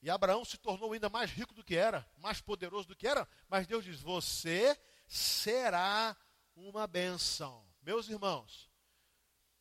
E 0.02 0.10
Abraão 0.10 0.46
se 0.46 0.58
tornou 0.58 0.94
ainda 0.94 1.10
mais 1.10 1.30
rico 1.32 1.54
do 1.54 1.64
que 1.64 1.76
era, 1.76 2.10
mais 2.18 2.40
poderoso 2.40 2.88
do 2.88 2.96
que 2.96 3.08
era, 3.08 3.28
mas 3.48 3.68
Deus 3.68 3.84
diz: 3.84 4.00
Você 4.00 4.80
será 5.08 6.16
uma 6.56 6.88
benção. 6.88 7.68
Meus 7.82 8.08
irmãos, 8.08 8.70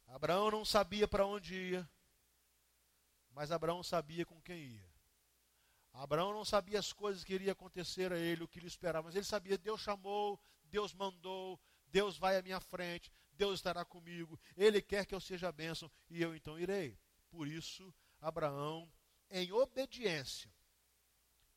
Abraão 0.07 0.51
não 0.51 0.65
sabia 0.65 1.09
para 1.09 1.27
onde 1.27 1.55
ia, 1.55 1.91
mas 3.31 3.51
Abraão 3.51 3.83
sabia 3.83 4.25
com 4.25 4.41
quem 4.41 4.59
ia. 4.59 4.89
Abraão 5.93 6.33
não 6.33 6.45
sabia 6.45 6.79
as 6.79 6.93
coisas 6.93 7.25
que 7.25 7.35
iriam 7.35 7.53
acontecer 7.53 8.13
a 8.13 8.19
ele, 8.19 8.45
o 8.45 8.49
que 8.49 8.61
lhe 8.61 8.69
esperava, 8.69 9.07
mas 9.07 9.17
ele 9.17 9.25
sabia: 9.25 9.59
Deus 9.59 9.81
chamou, 9.81 10.41
Deus 10.65 10.95
mandou, 10.95 11.61
Deus 11.87 12.17
vai 12.17 12.37
à 12.37 12.43
minha 12.43 12.61
frente, 12.61 13.11
Deus 13.33 13.55
estará 13.55 13.85
comigo, 13.85 14.39
Ele 14.57 14.83
quer 14.83 15.07
que 15.07 15.15
eu 15.15 15.21
seja 15.21 15.51
bênção 15.51 15.91
e 16.11 16.23
eu 16.23 16.35
então 16.35 16.59
irei. 16.59 16.99
Por 17.31 17.47
isso, 17.47 17.95
Abraão, 18.21 18.91
em 19.31 19.53
obediência, 19.53 20.53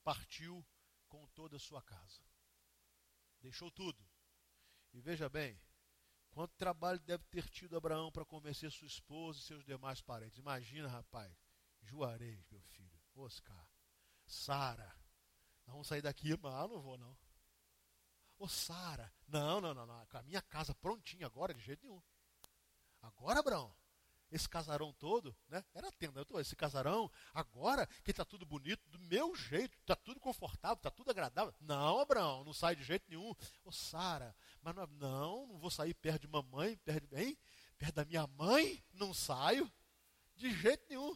partiu 0.04 0.66
com 1.08 1.26
toda 1.28 1.58
a 1.58 1.60
sua 1.60 1.82
casa. 1.82 2.22
Deixou 3.40 3.72
tudo. 3.72 4.04
E 4.94 5.02
veja 5.02 5.30
bem, 5.30 5.60
quanto 6.32 6.56
trabalho 6.56 7.00
deve 7.00 7.24
ter 7.26 7.50
tido 7.50 7.78
Abraão 7.78 8.12
para 8.12 8.26
convencer 8.26 8.72
sua 8.72 8.88
esposa 8.88 9.40
e 9.40 9.44
seus 9.44 9.66
demais 9.66 10.02
parentes. 10.02 10.38
Imagina, 10.38 10.88
rapaz, 10.88 11.34
Juarez, 11.82 12.46
meu 12.50 12.62
filho, 12.62 13.02
Oscar, 13.16 13.70
Sara. 14.26 14.96
Vamos 15.66 15.88
sair 15.88 16.02
daqui, 16.02 16.38
mas 16.42 16.54
ah, 16.54 16.68
não 16.68 16.82
vou 16.82 16.98
não. 16.98 17.18
Ô 18.38 18.48
Sara, 18.48 19.14
não, 19.28 19.62
não, 19.62 19.74
não, 19.74 19.86
não, 19.86 20.06
com 20.08 20.18
a 20.18 20.24
minha 20.24 20.42
casa 20.42 20.74
prontinha 20.76 21.28
agora, 21.28 21.54
de 21.54 21.62
jeito 21.62 21.84
nenhum. 21.84 22.02
Agora, 23.02 23.40
Abraão, 23.40 23.76
esse 24.32 24.48
casarão 24.48 24.94
todo, 24.94 25.36
né? 25.50 25.64
Era 25.74 25.92
tenda, 25.92 26.26
esse 26.40 26.56
casarão, 26.56 27.12
agora 27.34 27.86
que 28.04 28.12
está 28.12 28.24
tudo 28.24 28.46
bonito, 28.46 28.90
do 28.90 28.98
meu 29.00 29.36
jeito, 29.36 29.78
está 29.80 29.96
tudo 29.96 30.20
confortável, 30.20 30.78
está 30.78 30.90
tudo 30.90 31.12
agradável. 31.12 31.54
Não, 31.60 32.00
Abraão, 32.00 32.44
não 32.44 32.54
sai 32.54 32.76
de 32.76 32.84
jeito 32.84 33.06
nenhum. 33.10 33.36
Ô, 33.64 33.72
Sara, 33.72 34.36
mas 34.62 34.74
não, 34.74 34.88
não, 34.88 35.48
não 35.48 35.60
vou 35.60 35.70
sair 35.70 35.94
perto 35.94 36.22
de 36.22 36.28
mamãe, 36.28 36.78
perto, 36.78 37.14
hein? 37.18 37.38
perto 37.78 37.96
da 37.96 38.06
minha 38.06 38.26
mãe, 38.28 38.84
não 38.94 39.14
saio. 39.14 39.72
De 40.36 40.52
jeito 40.54 40.86
nenhum. 40.88 41.16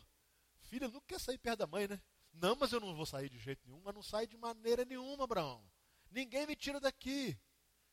Filha 0.62 0.88
nunca 0.88 1.08
quer 1.08 1.20
sair 1.20 1.38
perto 1.38 1.60
da 1.60 1.68
mãe, 1.68 1.88
né? 1.88 2.02
Não, 2.34 2.56
mas 2.56 2.74
eu 2.74 2.80
não 2.80 2.94
vou 2.96 3.06
sair 3.06 3.30
de 3.30 3.40
jeito 3.40 3.62
nenhum, 3.66 3.82
mas 3.82 3.96
não 3.96 4.04
sai 4.04 4.28
de 4.28 4.36
maneira 4.36 4.84
nenhuma, 4.84 5.24
Abraão. 5.24 5.64
Ninguém 6.12 6.46
me 6.46 6.56
tira 6.56 6.80
daqui. 6.80 7.38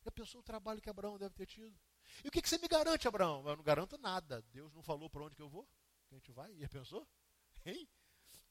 Já 0.04 0.10
pensou 0.10 0.40
o 0.40 0.44
trabalho 0.44 0.80
que 0.80 0.90
Abraão 0.90 1.16
deve 1.16 1.34
ter 1.34 1.46
tido? 1.46 1.78
E 2.24 2.28
o 2.28 2.30
que, 2.30 2.42
que 2.42 2.48
você 2.48 2.58
me 2.58 2.68
garante, 2.68 3.08
Abraão? 3.08 3.46
Eu 3.48 3.56
não 3.56 3.64
garanto 3.64 3.98
nada. 3.98 4.42
Deus 4.52 4.72
não 4.72 4.82
falou 4.82 5.10
para 5.10 5.24
onde 5.24 5.34
que 5.34 5.42
eu 5.42 5.48
vou? 5.48 5.68
Que 6.06 6.14
a 6.14 6.18
gente 6.18 6.32
vai? 6.32 6.52
E 6.52 6.68
pensou? 6.68 7.06
Hein? 7.64 7.88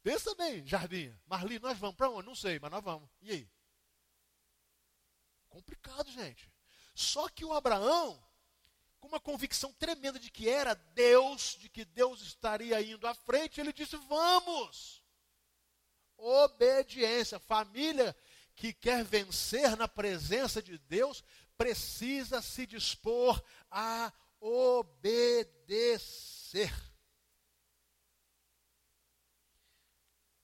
Pensa 0.04 0.34
bem, 0.36 0.66
Jardim. 0.66 1.16
Marli, 1.26 1.60
nós 1.60 1.78
vamos 1.78 1.96
para 1.96 2.10
onde? 2.10 2.28
Não 2.28 2.36
sei, 2.36 2.60
mas 2.60 2.72
nós 2.72 2.84
vamos. 2.84 3.10
E 3.22 3.32
aí? 3.32 3.50
Complicado, 5.50 6.10
gente. 6.12 6.52
Só 6.96 7.30
que 7.30 7.46
o 7.46 7.54
Abraão, 7.54 8.22
com 9.00 9.08
uma 9.08 9.20
convicção 9.20 9.72
tremenda 9.74 10.20
de 10.20 10.32
que 10.32 10.50
era 10.50 10.74
Deus, 10.74 11.58
de 11.60 11.70
que 11.70 11.86
Deus 11.86 12.22
estaria 12.22 12.82
indo 12.82 13.06
à 13.06 13.14
frente, 13.14 13.60
ele 13.60 13.74
disse: 13.74 13.96
Vamos! 14.08 15.04
Obediência. 16.18 17.40
Família 17.40 18.16
que 18.56 18.74
quer 18.74 19.04
vencer 19.04 19.76
na 19.76 19.88
presença 19.88 20.62
de 20.62 20.78
Deus 20.78 21.24
precisa 21.62 22.42
se 22.42 22.66
dispor 22.66 23.40
a 23.70 24.12
obedecer. 24.40 25.12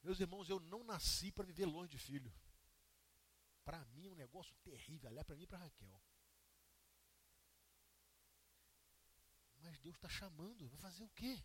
Meus 0.04 0.20
irmãos, 0.20 0.48
eu 0.48 0.60
não 0.60 0.84
nasci 0.84 1.32
para 1.32 1.44
viver 1.44 1.66
longe 1.66 1.90
de 1.90 1.98
filho. 1.98 2.32
Para 3.66 3.84
mim 3.86 4.06
é 4.06 4.12
um 4.12 4.16
negócio 4.16 4.56
terrível, 4.58 5.10
aliás, 5.10 5.26
para 5.26 5.36
mim 5.36 5.46
e 5.46 5.48
para 5.48 5.58
Raquel. 5.58 6.00
Mas 9.58 9.80
Deus 9.80 9.96
está 9.96 10.08
chamando, 10.08 10.70
vou 10.70 10.78
fazer 10.78 11.04
o 11.04 11.10
quê? 11.10 11.44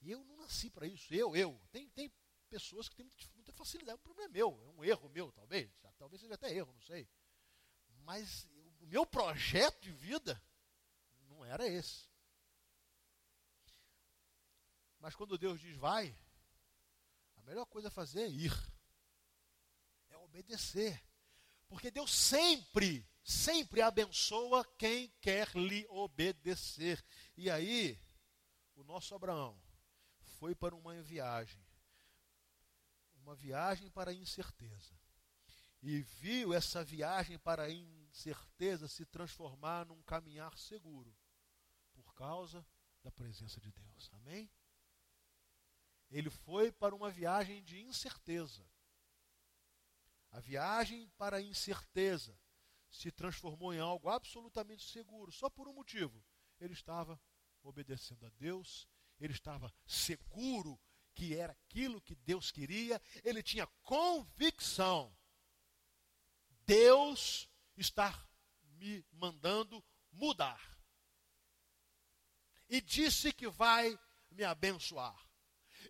Eu 0.00 0.24
não 0.24 0.38
nasci 0.38 0.70
para 0.70 0.86
isso. 0.86 1.12
Eu, 1.12 1.36
eu. 1.36 1.60
Tem, 1.70 1.90
tem 1.90 2.10
pessoas 2.54 2.88
que 2.88 2.94
têm 2.94 3.10
muita 3.34 3.52
facilidade. 3.52 3.98
O 3.98 4.02
problema 4.02 4.30
é 4.30 4.32
meu, 4.32 4.60
é 4.64 4.68
um 4.68 4.84
erro 4.84 5.08
meu, 5.08 5.32
talvez. 5.32 5.68
Talvez 5.98 6.20
seja 6.20 6.34
até 6.34 6.54
erro, 6.54 6.72
não 6.72 6.82
sei. 6.82 7.08
Mas 8.04 8.48
o 8.80 8.86
meu 8.86 9.04
projeto 9.04 9.80
de 9.80 9.90
vida 9.90 10.40
não 11.28 11.44
era 11.44 11.66
esse. 11.66 12.08
Mas 15.00 15.16
quando 15.16 15.36
Deus 15.36 15.60
diz 15.60 15.76
vai, 15.76 16.16
a 17.36 17.42
melhor 17.42 17.66
coisa 17.66 17.88
a 17.88 17.90
fazer 17.90 18.22
é 18.22 18.28
ir. 18.28 18.52
É 20.10 20.16
obedecer. 20.18 21.02
Porque 21.66 21.90
Deus 21.90 22.12
sempre, 22.14 23.04
sempre 23.24 23.82
abençoa 23.82 24.64
quem 24.78 25.08
quer 25.20 25.48
lhe 25.56 25.86
obedecer. 25.88 27.04
E 27.36 27.50
aí, 27.50 28.00
o 28.76 28.84
nosso 28.84 29.12
Abraão 29.12 29.60
foi 30.38 30.54
para 30.54 30.74
uma 30.74 31.02
viagem 31.02 31.63
uma 33.24 33.34
viagem 33.34 33.90
para 33.90 34.10
a 34.10 34.14
incerteza. 34.14 34.94
E 35.82 36.02
viu 36.02 36.52
essa 36.52 36.84
viagem 36.84 37.38
para 37.38 37.64
a 37.64 37.70
incerteza 37.70 38.86
se 38.86 39.04
transformar 39.06 39.86
num 39.86 40.02
caminhar 40.02 40.56
seguro, 40.56 41.14
por 41.92 42.14
causa 42.14 42.64
da 43.02 43.10
presença 43.10 43.60
de 43.60 43.72
Deus. 43.72 44.10
Amém? 44.12 44.50
Ele 46.10 46.30
foi 46.30 46.70
para 46.70 46.94
uma 46.94 47.10
viagem 47.10 47.62
de 47.64 47.80
incerteza. 47.80 48.64
A 50.30 50.40
viagem 50.40 51.08
para 51.16 51.38
a 51.38 51.42
incerteza 51.42 52.38
se 52.90 53.10
transformou 53.10 53.72
em 53.72 53.80
algo 53.80 54.08
absolutamente 54.08 54.84
seguro, 54.84 55.32
só 55.32 55.48
por 55.48 55.66
um 55.66 55.72
motivo. 55.72 56.24
Ele 56.60 56.74
estava 56.74 57.20
obedecendo 57.62 58.26
a 58.26 58.30
Deus, 58.30 58.86
ele 59.18 59.32
estava 59.32 59.72
seguro 59.86 60.78
que 61.14 61.34
era 61.36 61.52
aquilo 61.52 62.00
que 62.00 62.14
Deus 62.14 62.50
queria, 62.50 63.00
ele 63.22 63.42
tinha 63.42 63.66
convicção. 63.82 65.16
Deus 66.66 67.48
está 67.76 68.26
me 68.76 69.04
mandando 69.12 69.84
mudar. 70.12 70.60
E 72.68 72.80
disse 72.80 73.32
que 73.32 73.48
vai 73.48 73.98
me 74.30 74.44
abençoar. 74.44 75.18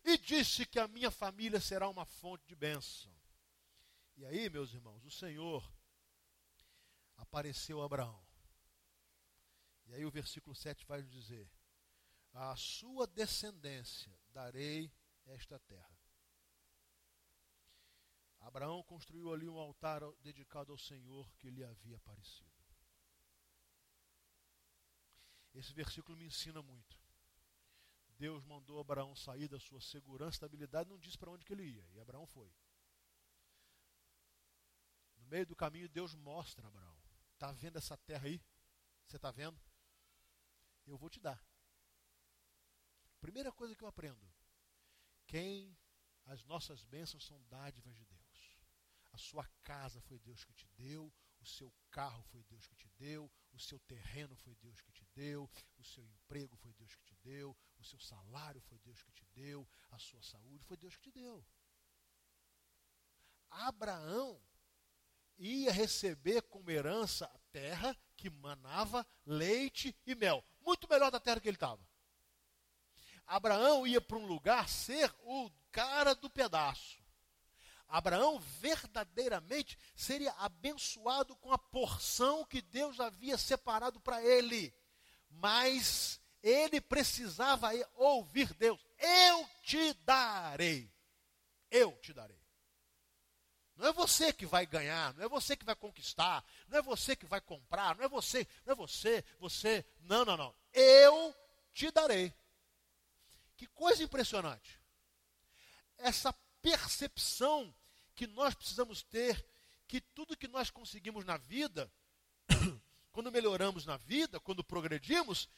E 0.04 0.18
disse 0.18 0.66
que 0.66 0.78
a 0.78 0.88
minha 0.88 1.10
família 1.10 1.60
será 1.60 1.88
uma 1.88 2.04
fonte 2.04 2.46
de 2.46 2.54
bênção. 2.54 3.14
E 4.16 4.24
aí, 4.26 4.50
meus 4.50 4.72
irmãos, 4.74 5.04
o 5.04 5.10
Senhor 5.10 5.64
apareceu 7.16 7.80
a 7.80 7.86
Abraão. 7.86 8.24
E 9.86 9.94
aí 9.94 10.04
o 10.04 10.10
versículo 10.10 10.54
7 10.54 10.84
vai 10.86 11.02
dizer: 11.02 11.50
A 12.32 12.56
sua 12.56 13.06
descendência 13.06 14.12
darei 14.30 14.92
esta 15.26 15.58
terra. 15.60 15.98
Abraão 18.40 18.82
construiu 18.82 19.32
ali 19.32 19.48
um 19.48 19.58
altar 19.58 20.02
dedicado 20.20 20.70
ao 20.70 20.78
Senhor 20.78 21.32
que 21.38 21.48
lhe 21.48 21.64
havia 21.64 21.96
aparecido. 21.96 22.52
Esse 25.54 25.72
versículo 25.72 26.18
me 26.18 26.26
ensina 26.26 26.60
muito. 26.60 26.98
Deus 28.18 28.44
mandou 28.44 28.78
Abraão 28.78 29.14
sair 29.16 29.48
da 29.48 29.58
sua 29.58 29.80
segurança, 29.80 30.36
estabilidade, 30.36 30.90
não 30.90 30.98
disse 30.98 31.18
para 31.18 31.30
onde 31.30 31.44
que 31.44 31.52
ele 31.52 31.64
ia, 31.64 31.88
e 31.92 32.00
Abraão 32.00 32.26
foi. 32.26 32.52
No 35.16 35.26
meio 35.26 35.46
do 35.46 35.56
caminho, 35.56 35.88
Deus 35.88 36.14
mostra 36.14 36.66
a 36.66 36.68
Abraão: 36.68 36.98
Está 37.32 37.50
vendo 37.52 37.78
essa 37.78 37.96
terra 37.96 38.26
aí? 38.26 38.40
Você 39.06 39.16
está 39.16 39.30
vendo? 39.30 39.60
Eu 40.86 40.96
vou 40.96 41.08
te 41.08 41.18
dar. 41.18 41.42
Primeira 43.20 43.50
coisa 43.50 43.74
que 43.74 43.82
eu 43.82 43.88
aprendo: 43.88 44.26
quem 45.26 45.76
as 46.26 46.44
nossas 46.44 46.84
bênçãos 46.84 47.24
são 47.24 47.42
dádivas 47.48 47.94
de 47.94 48.04
Deus. 48.04 48.58
A 49.12 49.18
sua 49.18 49.46
casa 49.62 50.00
foi 50.00 50.18
Deus 50.18 50.44
que 50.44 50.52
te 50.54 50.66
deu, 50.76 51.12
o 51.40 51.46
seu 51.46 51.72
carro 51.90 52.22
foi 52.24 52.42
Deus 52.44 52.66
que 52.66 52.74
te 52.74 52.88
deu, 52.96 53.30
o 53.52 53.58
seu 53.58 53.78
terreno 53.80 54.34
foi 54.34 54.54
Deus 54.56 54.80
que 54.80 54.90
te 54.90 55.06
deu, 55.14 55.48
o 55.76 55.84
seu 55.84 56.04
emprego 56.04 56.56
foi 56.56 56.72
Deus 56.72 56.96
que 56.96 57.04
te 57.04 57.14
deu, 57.22 57.56
o 57.78 57.84
seu 57.84 58.00
salário 58.00 58.60
foi 58.62 58.78
Deus 58.78 59.02
que 59.02 59.12
te 59.12 59.26
deu, 59.26 59.68
a 59.90 59.98
sua 59.98 60.22
saúde 60.22 60.64
foi 60.64 60.76
Deus 60.76 60.96
que 60.96 61.02
te 61.02 61.12
deu. 61.12 61.46
Abraão 63.50 64.42
ia 65.36 65.70
receber 65.70 66.42
como 66.42 66.70
herança 66.70 67.26
a 67.26 67.38
terra 67.50 67.96
que 68.16 68.30
manava 68.30 69.06
leite 69.24 69.94
e 70.06 70.14
mel, 70.14 70.44
muito 70.60 70.88
melhor 70.88 71.10
da 71.10 71.20
terra 71.20 71.40
que 71.40 71.48
ele 71.48 71.56
estava. 71.56 71.86
Abraão 73.26 73.86
ia 73.86 74.00
para 74.00 74.18
um 74.18 74.26
lugar 74.26 74.68
ser 74.68 75.12
o 75.20 75.50
cara 75.70 76.14
do 76.14 76.28
pedaço. 76.28 77.02
Abraão 77.88 78.38
verdadeiramente 78.60 79.78
seria 79.94 80.32
abençoado 80.32 81.36
com 81.36 81.52
a 81.52 81.58
porção 81.58 82.44
que 82.44 82.60
Deus 82.60 82.98
havia 82.98 83.38
separado 83.38 84.00
para 84.00 84.22
ele. 84.22 84.74
Mas 85.30 86.20
ele 86.42 86.80
precisava 86.80 87.70
ouvir 87.94 88.52
Deus: 88.54 88.84
Eu 88.98 89.48
te 89.62 89.92
darei. 90.04 90.92
Eu 91.70 91.92
te 92.00 92.12
darei. 92.12 92.44
Não 93.76 93.88
é 93.88 93.92
você 93.92 94.32
que 94.32 94.46
vai 94.46 94.64
ganhar, 94.64 95.12
não 95.14 95.24
é 95.24 95.28
você 95.28 95.56
que 95.56 95.64
vai 95.64 95.74
conquistar, 95.74 96.44
não 96.68 96.78
é 96.78 96.82
você 96.82 97.16
que 97.16 97.26
vai 97.26 97.40
comprar, 97.40 97.96
não 97.96 98.04
é 98.04 98.08
você, 98.08 98.46
não 98.64 98.72
é 98.72 98.76
você, 98.76 99.24
você, 99.40 99.84
não, 100.00 100.24
não, 100.24 100.36
não. 100.36 100.54
Eu 100.72 101.34
te 101.72 101.90
darei. 101.90 102.32
Que 103.56 103.66
coisa 103.68 104.02
impressionante. 104.02 104.80
Essa 105.98 106.32
percepção 106.60 107.74
que 108.14 108.26
nós 108.26 108.54
precisamos 108.54 109.02
ter 109.02 109.44
que 109.86 110.00
tudo 110.00 110.36
que 110.36 110.48
nós 110.48 110.70
conseguimos 110.70 111.24
na 111.24 111.36
vida, 111.36 111.92
quando 113.12 113.30
melhoramos 113.30 113.84
na 113.84 113.96
vida, 113.96 114.40
quando 114.40 114.64
progredimos, 114.64 115.48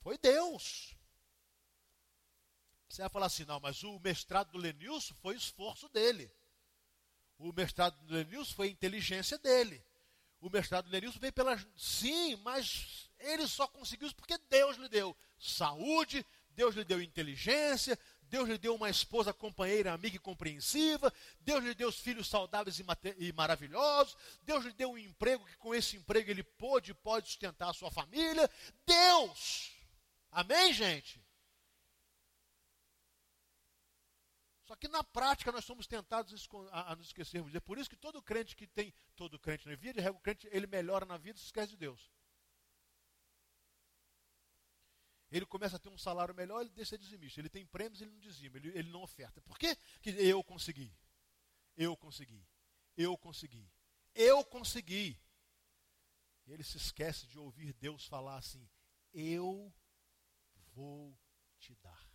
foi 0.00 0.18
Deus. 0.18 0.94
Você 2.88 3.02
vai 3.02 3.10
falar 3.10 3.26
assim, 3.26 3.44
não, 3.44 3.58
mas 3.58 3.82
o 3.82 3.98
mestrado 3.98 4.52
do 4.52 4.58
Lenilson 4.58 5.14
foi 5.20 5.36
esforço 5.36 5.88
dele. 5.88 6.30
O 7.38 7.52
mestrado 7.52 7.98
do 8.04 8.14
Lenilson 8.14 8.54
foi 8.54 8.68
inteligência 8.68 9.36
dele. 9.38 9.84
O 10.40 10.48
mestrado 10.48 10.84
do 10.86 10.90
Lenilson 10.90 11.18
veio 11.18 11.32
pela. 11.32 11.58
Sim, 11.76 12.36
mas 12.36 13.10
ele 13.18 13.46
só 13.48 13.66
conseguiu 13.66 14.06
isso 14.06 14.16
porque 14.16 14.38
Deus 14.38 14.76
lhe 14.76 14.88
deu 14.88 15.16
saúde, 15.38 16.24
Deus 16.56 16.74
lhe 16.74 16.84
deu 16.84 17.02
inteligência, 17.02 17.98
Deus 18.22 18.48
lhe 18.48 18.58
deu 18.58 18.74
uma 18.74 18.88
esposa 18.88 19.32
companheira, 19.32 19.92
amiga 19.92 20.16
e 20.16 20.18
compreensiva, 20.18 21.12
Deus 21.40 21.62
lhe 21.62 21.74
deu 21.74 21.92
filhos 21.92 22.28
saudáveis 22.28 22.80
e, 22.80 22.84
e 23.18 23.32
maravilhosos, 23.32 24.16
Deus 24.42 24.64
lhe 24.64 24.72
deu 24.72 24.90
um 24.90 24.98
emprego 24.98 25.44
que 25.44 25.56
com 25.58 25.74
esse 25.74 25.96
emprego 25.96 26.30
ele 26.30 26.42
pôde 26.42 26.90
e 26.90 26.94
pode 26.94 27.28
sustentar 27.28 27.68
a 27.70 27.74
sua 27.74 27.90
família. 27.90 28.50
Deus! 28.86 29.70
Amém, 30.32 30.72
gente? 30.72 31.22
Só 34.64 34.74
que 34.74 34.88
na 34.88 35.04
prática 35.04 35.52
nós 35.52 35.64
somos 35.64 35.86
tentados 35.86 36.48
a, 36.72 36.96
nos 36.96 37.06
esquecermos. 37.06 37.54
É 37.54 37.60
por 37.60 37.78
isso 37.78 37.88
que 37.88 37.96
todo 37.96 38.20
crente 38.20 38.56
que 38.56 38.66
tem, 38.66 38.92
todo 39.14 39.38
crente 39.38 39.68
na 39.68 39.76
vida, 39.76 40.10
o 40.10 40.18
crente, 40.18 40.48
ele 40.50 40.66
melhora 40.66 41.04
na 41.04 41.16
vida 41.18 41.38
e 41.38 41.40
se 41.40 41.46
esquece 41.46 41.68
de 41.72 41.76
Deus. 41.76 42.10
Ele 45.30 45.44
começa 45.44 45.76
a 45.76 45.78
ter 45.78 45.88
um 45.88 45.98
salário 45.98 46.34
melhor, 46.34 46.60
ele 46.60 46.70
deixa 46.70 46.96
de 46.96 47.04
dizimista. 47.04 47.40
Ele 47.40 47.48
tem 47.48 47.66
prêmios, 47.66 48.00
ele 48.00 48.12
não 48.12 48.20
dizima, 48.20 48.56
ele, 48.58 48.68
ele 48.68 48.90
não 48.90 49.02
oferta. 49.02 49.40
Por 49.40 49.58
quê? 49.58 49.76
Porque 49.94 50.10
eu 50.10 50.42
consegui. 50.44 50.94
Eu 51.76 51.96
consegui. 51.96 52.46
Eu 52.96 53.18
consegui. 53.18 53.70
Eu 54.14 54.44
consegui. 54.44 55.20
E 56.46 56.52
ele 56.52 56.62
se 56.62 56.76
esquece 56.76 57.26
de 57.26 57.38
ouvir 57.38 57.72
Deus 57.74 58.06
falar 58.06 58.36
assim: 58.36 58.68
Eu 59.12 59.74
vou 60.72 61.18
te 61.58 61.74
dar. 61.76 62.08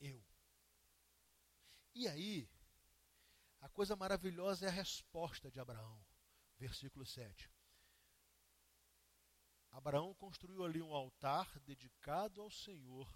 Eu. 0.00 0.24
E 1.94 2.06
aí, 2.06 2.48
a 3.60 3.68
coisa 3.68 3.96
maravilhosa 3.96 4.66
é 4.66 4.68
a 4.68 4.72
resposta 4.72 5.50
de 5.50 5.58
Abraão. 5.58 6.00
Versículo 6.56 7.04
7. 7.04 7.50
Abraão 9.78 10.12
construiu 10.14 10.64
ali 10.64 10.82
um 10.82 10.92
altar 10.92 11.56
dedicado 11.60 12.40
ao 12.40 12.50
Senhor 12.50 13.08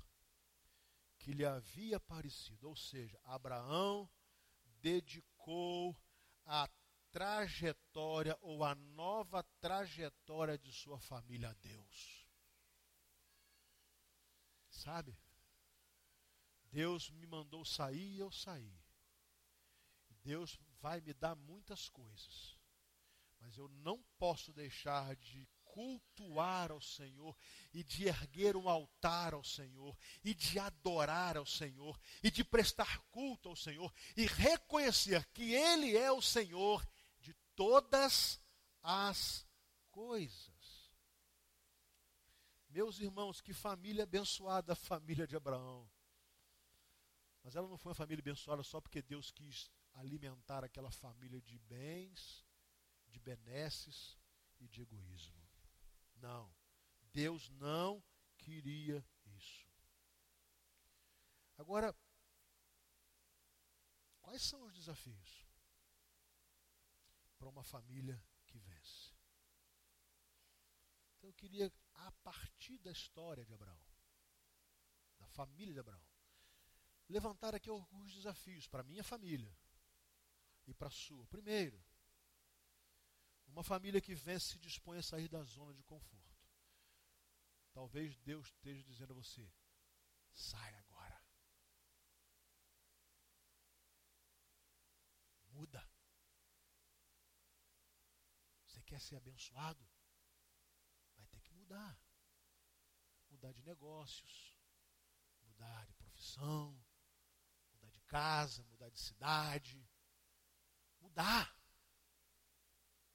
que 1.18 1.32
lhe 1.32 1.44
havia 1.44 1.96
aparecido. 1.96 2.68
Ou 2.68 2.76
seja, 2.76 3.20
Abraão 3.24 4.08
dedicou 4.80 6.00
a 6.46 6.70
trajetória 7.10 8.38
ou 8.40 8.62
a 8.62 8.76
nova 8.76 9.42
trajetória 9.60 10.56
de 10.56 10.72
sua 10.72 11.00
família 11.00 11.50
a 11.50 11.54
Deus. 11.54 12.28
Sabe? 14.70 15.18
Deus 16.70 17.10
me 17.10 17.26
mandou 17.26 17.64
sair 17.64 18.14
e 18.14 18.18
eu 18.20 18.30
saí. 18.30 18.80
Deus 20.22 20.60
vai 20.80 21.00
me 21.00 21.12
dar 21.12 21.34
muitas 21.34 21.88
coisas. 21.88 22.56
Mas 23.40 23.58
eu 23.58 23.68
não 23.68 24.00
posso 24.16 24.52
deixar 24.52 25.16
de 25.16 25.48
cultuar 25.72 26.70
ao 26.70 26.82
Senhor 26.82 27.34
e 27.72 27.82
de 27.82 28.06
erguer 28.06 28.56
um 28.56 28.68
altar 28.68 29.32
ao 29.32 29.42
Senhor 29.42 29.96
e 30.22 30.34
de 30.34 30.58
adorar 30.58 31.38
ao 31.38 31.46
Senhor 31.46 31.98
e 32.22 32.30
de 32.30 32.44
prestar 32.44 32.98
culto 33.10 33.48
ao 33.48 33.56
Senhor 33.56 33.92
e 34.14 34.26
reconhecer 34.26 35.24
que 35.32 35.54
Ele 35.54 35.96
é 35.96 36.12
o 36.12 36.20
Senhor 36.20 36.86
de 37.18 37.32
todas 37.56 38.38
as 38.82 39.46
coisas. 39.90 40.92
Meus 42.68 43.00
irmãos, 43.00 43.40
que 43.40 43.54
família 43.54 44.04
abençoada 44.04 44.74
a 44.74 44.76
família 44.76 45.26
de 45.26 45.36
Abraão. 45.36 45.90
Mas 47.42 47.56
ela 47.56 47.66
não 47.66 47.78
foi 47.78 47.90
uma 47.90 47.96
família 47.96 48.20
abençoada 48.20 48.62
só 48.62 48.78
porque 48.78 49.00
Deus 49.00 49.30
quis 49.30 49.70
alimentar 49.94 50.64
aquela 50.64 50.90
família 50.90 51.40
de 51.40 51.58
bens, 51.58 52.46
de 53.08 53.18
benesses 53.18 54.18
e 54.60 54.68
de 54.68 54.82
egoísmo. 54.82 55.41
Não. 56.22 56.54
Deus 57.12 57.50
não 57.50 58.02
queria 58.38 59.04
isso. 59.26 59.68
Agora, 61.58 61.94
quais 64.20 64.40
são 64.42 64.62
os 64.62 64.72
desafios 64.72 65.44
para 67.36 67.48
uma 67.48 67.64
família 67.64 68.24
que 68.46 68.58
vence? 68.58 69.12
Então 71.16 71.28
eu 71.28 71.34
queria, 71.34 71.72
a 71.94 72.12
partir 72.22 72.78
da 72.78 72.92
história 72.92 73.44
de 73.44 73.52
Abraão, 73.52 73.84
da 75.18 75.26
família 75.26 75.74
de 75.74 75.80
Abraão, 75.80 76.06
levantar 77.08 77.54
aqui 77.54 77.68
alguns 77.68 78.14
desafios 78.14 78.66
para 78.68 78.80
a 78.80 78.84
minha 78.84 79.04
família 79.04 79.56
e 80.66 80.72
para 80.72 80.86
a 80.86 80.90
sua. 80.90 81.26
Primeiro, 81.26 81.84
uma 83.52 83.62
família 83.62 84.00
que 84.00 84.14
vence 84.14 84.52
se 84.52 84.58
dispõe 84.58 84.98
a 84.98 85.02
sair 85.02 85.28
da 85.28 85.42
zona 85.42 85.74
de 85.74 85.82
conforto. 85.82 86.48
Talvez 87.72 88.16
Deus 88.18 88.46
esteja 88.48 88.82
dizendo 88.82 89.12
a 89.12 89.16
você: 89.16 89.50
sai 90.32 90.74
agora. 90.76 91.22
Muda. 95.48 95.86
Você 98.64 98.82
quer 98.82 99.00
ser 99.00 99.16
abençoado? 99.16 99.86
Vai 101.16 101.26
ter 101.26 101.40
que 101.40 101.52
mudar. 101.52 102.00
Mudar 103.28 103.52
de 103.52 103.62
negócios, 103.62 104.58
mudar 105.42 105.86
de 105.86 105.94
profissão, 105.94 106.82
mudar 107.72 107.90
de 107.90 108.00
casa, 108.02 108.64
mudar 108.64 108.88
de 108.88 109.00
cidade. 109.00 109.86
Mudar 111.00 111.61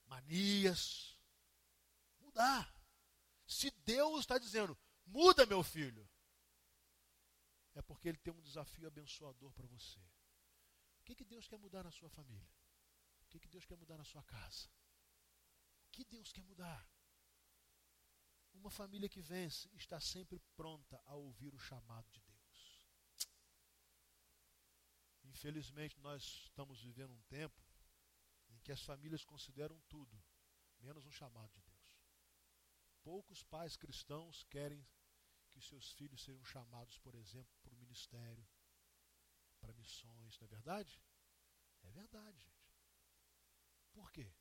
manias. 0.08 1.18
Mudar. 2.20 2.74
Se 3.46 3.72
Deus 3.72 4.22
está 4.22 4.38
dizendo, 4.38 4.78
muda 5.06 5.46
meu 5.46 5.64
filho, 5.64 6.08
é 7.74 7.82
porque 7.82 8.10
Ele 8.10 8.18
tem 8.18 8.34
um 8.34 8.42
desafio 8.42 8.88
abençoador 8.88 9.52
para 9.54 9.68
você. 9.68 10.00
O 11.00 11.04
que, 11.06 11.16
que 11.16 11.24
Deus 11.24 11.48
quer 11.48 11.58
mudar 11.58 11.84
na 11.84 11.92
sua 11.92 12.10
família? 12.10 12.50
O 13.22 13.28
que, 13.28 13.40
que 13.40 13.48
Deus 13.48 13.66
quer 13.66 13.78
mudar 13.78 13.98
na 13.98 14.04
sua 14.04 14.24
casa? 14.24 14.68
O 15.88 15.92
que 15.92 16.04
Deus 16.04 16.32
quer 16.32 16.44
mudar? 16.44 16.90
Uma 18.54 18.72
família 18.72 19.08
que 19.08 19.22
vence 19.22 19.70
está 19.76 20.00
sempre 20.00 20.40
pronta 20.56 21.02
a 21.06 21.16
ouvir 21.16 21.54
o 21.54 21.60
chamado 21.60 22.10
de 22.10 22.20
Deus. 22.22 22.88
Infelizmente, 25.24 26.00
nós 26.00 26.24
estamos 26.46 26.82
vivendo 26.82 27.14
um 27.14 27.22
tempo 27.24 27.67
que 28.68 28.74
as 28.74 28.84
famílias 28.84 29.24
consideram 29.24 29.80
tudo, 29.88 30.22
menos 30.80 31.06
um 31.06 31.12
chamado 31.12 31.50
de 31.54 31.62
Deus. 31.62 32.04
Poucos 33.02 33.42
pais 33.42 33.78
cristãos 33.78 34.44
querem 34.44 34.86
que 35.50 35.62
seus 35.62 35.94
filhos 35.94 36.22
sejam 36.22 36.44
chamados, 36.44 36.98
por 36.98 37.16
exemplo, 37.16 37.58
para 37.62 37.74
o 37.74 37.78
ministério, 37.78 38.46
para 39.62 39.72
missões, 39.72 40.38
não 40.38 40.48
é 40.48 40.50
verdade? 40.50 41.02
É 41.82 41.92
verdade, 41.92 42.38
gente. 42.38 42.78
Por 43.94 44.12
quê? 44.12 44.36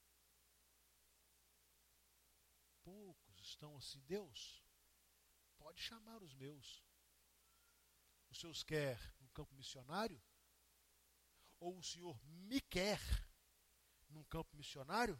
Poucos 2.82 3.38
estão 3.38 3.76
assim, 3.76 4.04
Deus, 4.06 4.60
pode 5.56 5.80
chamar 5.80 6.20
os 6.20 6.34
meus. 6.34 6.84
Os 8.28 8.40
seus 8.40 8.64
quer 8.64 8.98
no 9.20 9.28
campo 9.28 9.54
missionário? 9.54 10.20
Ou 11.60 11.78
o 11.78 11.84
Senhor 11.84 12.20
me 12.24 12.60
quer 12.60 12.98
campo 14.37 14.55
missionário, 14.55 15.18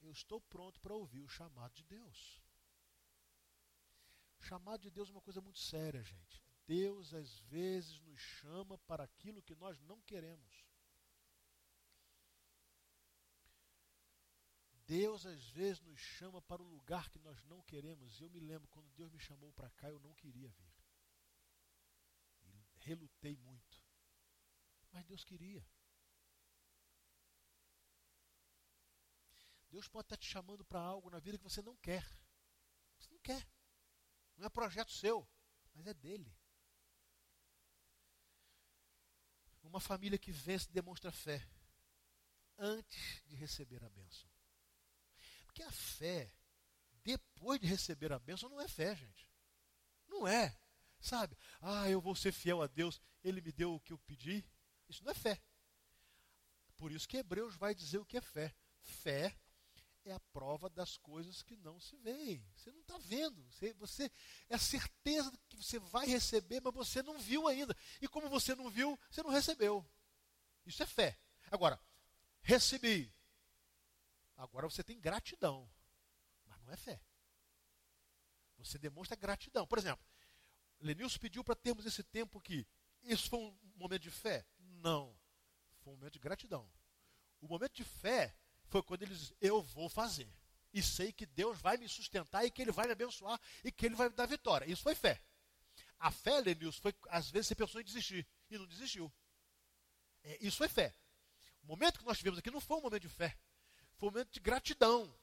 eu 0.00 0.10
estou 0.10 0.40
pronto 0.40 0.80
para 0.80 0.96
ouvir 0.96 1.22
o 1.22 1.28
chamado 1.28 1.72
de 1.74 1.84
Deus. 1.84 2.42
O 4.40 4.42
chamado 4.42 4.80
de 4.80 4.90
Deus 4.90 5.08
é 5.08 5.12
uma 5.12 5.22
coisa 5.22 5.40
muito 5.40 5.60
séria, 5.60 6.02
gente. 6.02 6.42
Deus 6.66 7.14
às 7.14 7.38
vezes 7.42 8.00
nos 8.00 8.18
chama 8.18 8.76
para 8.78 9.04
aquilo 9.04 9.40
que 9.40 9.54
nós 9.54 9.80
não 9.82 10.00
queremos. 10.02 10.66
Deus 14.84 15.24
às 15.24 15.44
vezes 15.50 15.80
nos 15.82 16.00
chama 16.00 16.42
para 16.42 16.60
o 16.60 16.68
lugar 16.68 17.08
que 17.10 17.20
nós 17.20 17.44
não 17.44 17.62
queremos. 17.62 18.20
Eu 18.20 18.28
me 18.28 18.40
lembro 18.40 18.68
quando 18.70 18.90
Deus 18.94 19.12
me 19.12 19.20
chamou 19.20 19.52
para 19.52 19.70
cá, 19.70 19.88
eu 19.88 20.00
não 20.00 20.14
queria 20.14 20.50
vir. 20.50 20.74
E 22.42 22.78
relutei 22.80 23.36
muito. 23.36 23.80
Mas 24.90 25.06
Deus 25.06 25.22
queria. 25.22 25.64
Deus 29.72 29.88
pode 29.88 30.04
estar 30.04 30.18
te 30.18 30.26
chamando 30.26 30.62
para 30.62 30.80
algo 30.80 31.08
na 31.08 31.18
vida 31.18 31.38
que 31.38 31.44
você 31.44 31.62
não 31.62 31.74
quer. 31.78 32.06
Você 32.98 33.10
não 33.10 33.18
quer. 33.20 33.48
Não 34.36 34.44
é 34.44 34.50
projeto 34.50 34.92
seu, 34.92 35.26
mas 35.72 35.86
é 35.86 35.94
dele. 35.94 36.30
Uma 39.62 39.80
família 39.80 40.18
que 40.18 40.30
vence 40.30 40.70
demonstra 40.70 41.10
fé 41.10 41.48
antes 42.58 43.22
de 43.24 43.34
receber 43.34 43.82
a 43.82 43.88
bênção. 43.88 44.28
Porque 45.46 45.62
a 45.62 45.72
fé, 45.72 46.30
depois 47.02 47.58
de 47.58 47.66
receber 47.66 48.12
a 48.12 48.18
bênção, 48.18 48.50
não 48.50 48.60
é 48.60 48.68
fé, 48.68 48.94
gente. 48.94 49.26
Não 50.06 50.28
é. 50.28 50.54
Sabe? 51.00 51.34
Ah, 51.62 51.88
eu 51.88 51.98
vou 51.98 52.14
ser 52.14 52.32
fiel 52.32 52.60
a 52.60 52.66
Deus, 52.66 53.00
ele 53.24 53.40
me 53.40 53.50
deu 53.50 53.74
o 53.74 53.80
que 53.80 53.94
eu 53.94 53.98
pedi. 54.00 54.44
Isso 54.86 55.02
não 55.02 55.12
é 55.12 55.14
fé. 55.14 55.42
Por 56.76 56.92
isso 56.92 57.08
que 57.08 57.16
Hebreus 57.16 57.56
vai 57.56 57.74
dizer 57.74 57.96
o 57.96 58.04
que 58.04 58.18
é 58.18 58.20
fé. 58.20 58.54
Fé 58.82 59.41
é 60.04 60.12
a 60.12 60.20
prova 60.32 60.68
das 60.68 60.96
coisas 60.96 61.42
que 61.42 61.56
não 61.56 61.80
se 61.80 61.96
veem. 61.96 62.44
Você 62.54 62.70
não 62.72 62.80
está 62.80 62.98
vendo. 62.98 63.42
Você, 63.50 63.72
você 63.74 64.10
é 64.48 64.54
a 64.54 64.58
certeza 64.58 65.32
que 65.48 65.56
você 65.56 65.78
vai 65.78 66.06
receber, 66.06 66.60
mas 66.60 66.74
você 66.74 67.02
não 67.02 67.18
viu 67.18 67.46
ainda. 67.46 67.76
E 68.00 68.08
como 68.08 68.28
você 68.28 68.54
não 68.54 68.68
viu, 68.70 68.98
você 69.10 69.22
não 69.22 69.30
recebeu. 69.30 69.86
Isso 70.66 70.82
é 70.82 70.86
fé. 70.86 71.18
Agora, 71.50 71.80
recebi. 72.42 73.12
Agora 74.36 74.68
você 74.68 74.82
tem 74.82 75.00
gratidão. 75.00 75.70
Mas 76.46 76.60
não 76.62 76.72
é 76.72 76.76
fé. 76.76 77.00
Você 78.58 78.78
demonstra 78.78 79.16
gratidão. 79.16 79.66
Por 79.66 79.78
exemplo, 79.78 80.04
Lenilson 80.80 81.18
pediu 81.18 81.44
para 81.44 81.54
termos 81.54 81.86
esse 81.86 82.02
tempo 82.02 82.38
aqui. 82.38 82.66
Isso 83.02 83.28
foi 83.28 83.38
um 83.38 83.58
momento 83.76 84.02
de 84.02 84.10
fé? 84.10 84.46
Não. 84.58 85.16
Foi 85.80 85.92
um 85.92 85.96
momento 85.96 86.14
de 86.14 86.18
gratidão. 86.18 86.70
O 87.40 87.48
momento 87.48 87.74
de 87.74 87.84
fé 87.84 88.36
foi 88.72 88.82
quando 88.82 89.02
ele 89.02 89.14
diz: 89.14 89.32
Eu 89.40 89.62
vou 89.62 89.88
fazer. 89.88 90.32
E 90.72 90.82
sei 90.82 91.12
que 91.12 91.26
Deus 91.26 91.60
vai 91.60 91.76
me 91.76 91.86
sustentar 91.86 92.44
e 92.44 92.50
que 92.50 92.62
Ele 92.62 92.72
vai 92.72 92.86
me 92.86 92.92
abençoar 92.92 93.38
e 93.62 93.70
que 93.70 93.84
Ele 93.84 93.94
vai 93.94 94.08
me 94.08 94.14
dar 94.14 94.24
vitória. 94.26 94.64
Isso 94.64 94.82
foi 94.82 94.94
fé. 94.94 95.22
A 95.98 96.10
fé, 96.10 96.40
Lenilson, 96.40 96.80
foi 96.80 96.94
às 97.10 97.30
vezes 97.30 97.48
você 97.48 97.54
pensou 97.54 97.80
em 97.80 97.84
desistir 97.84 98.26
e 98.50 98.56
não 98.56 98.66
desistiu. 98.66 99.12
É, 100.24 100.38
isso 100.40 100.56
foi 100.56 100.68
fé. 100.68 100.94
O 101.62 101.66
momento 101.66 101.98
que 101.98 102.06
nós 102.06 102.16
tivemos 102.16 102.38
aqui 102.38 102.50
não 102.50 102.60
foi 102.60 102.78
um 102.78 102.80
momento 102.80 103.02
de 103.02 103.08
fé, 103.08 103.36
foi 103.96 104.08
um 104.08 104.12
momento 104.12 104.32
de 104.32 104.40
gratidão. 104.40 105.14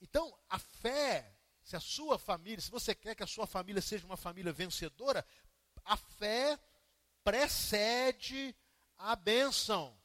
Então, 0.00 0.38
a 0.48 0.58
fé, 0.58 1.36
se 1.62 1.74
a 1.74 1.80
sua 1.80 2.18
família, 2.18 2.60
se 2.60 2.70
você 2.70 2.94
quer 2.94 3.14
que 3.14 3.22
a 3.22 3.26
sua 3.26 3.46
família 3.46 3.82
seja 3.82 4.06
uma 4.06 4.16
família 4.16 4.52
vencedora, 4.52 5.26
a 5.84 5.96
fé 5.96 6.58
precede 7.24 8.54
a 8.96 9.16
bênção. 9.16 9.98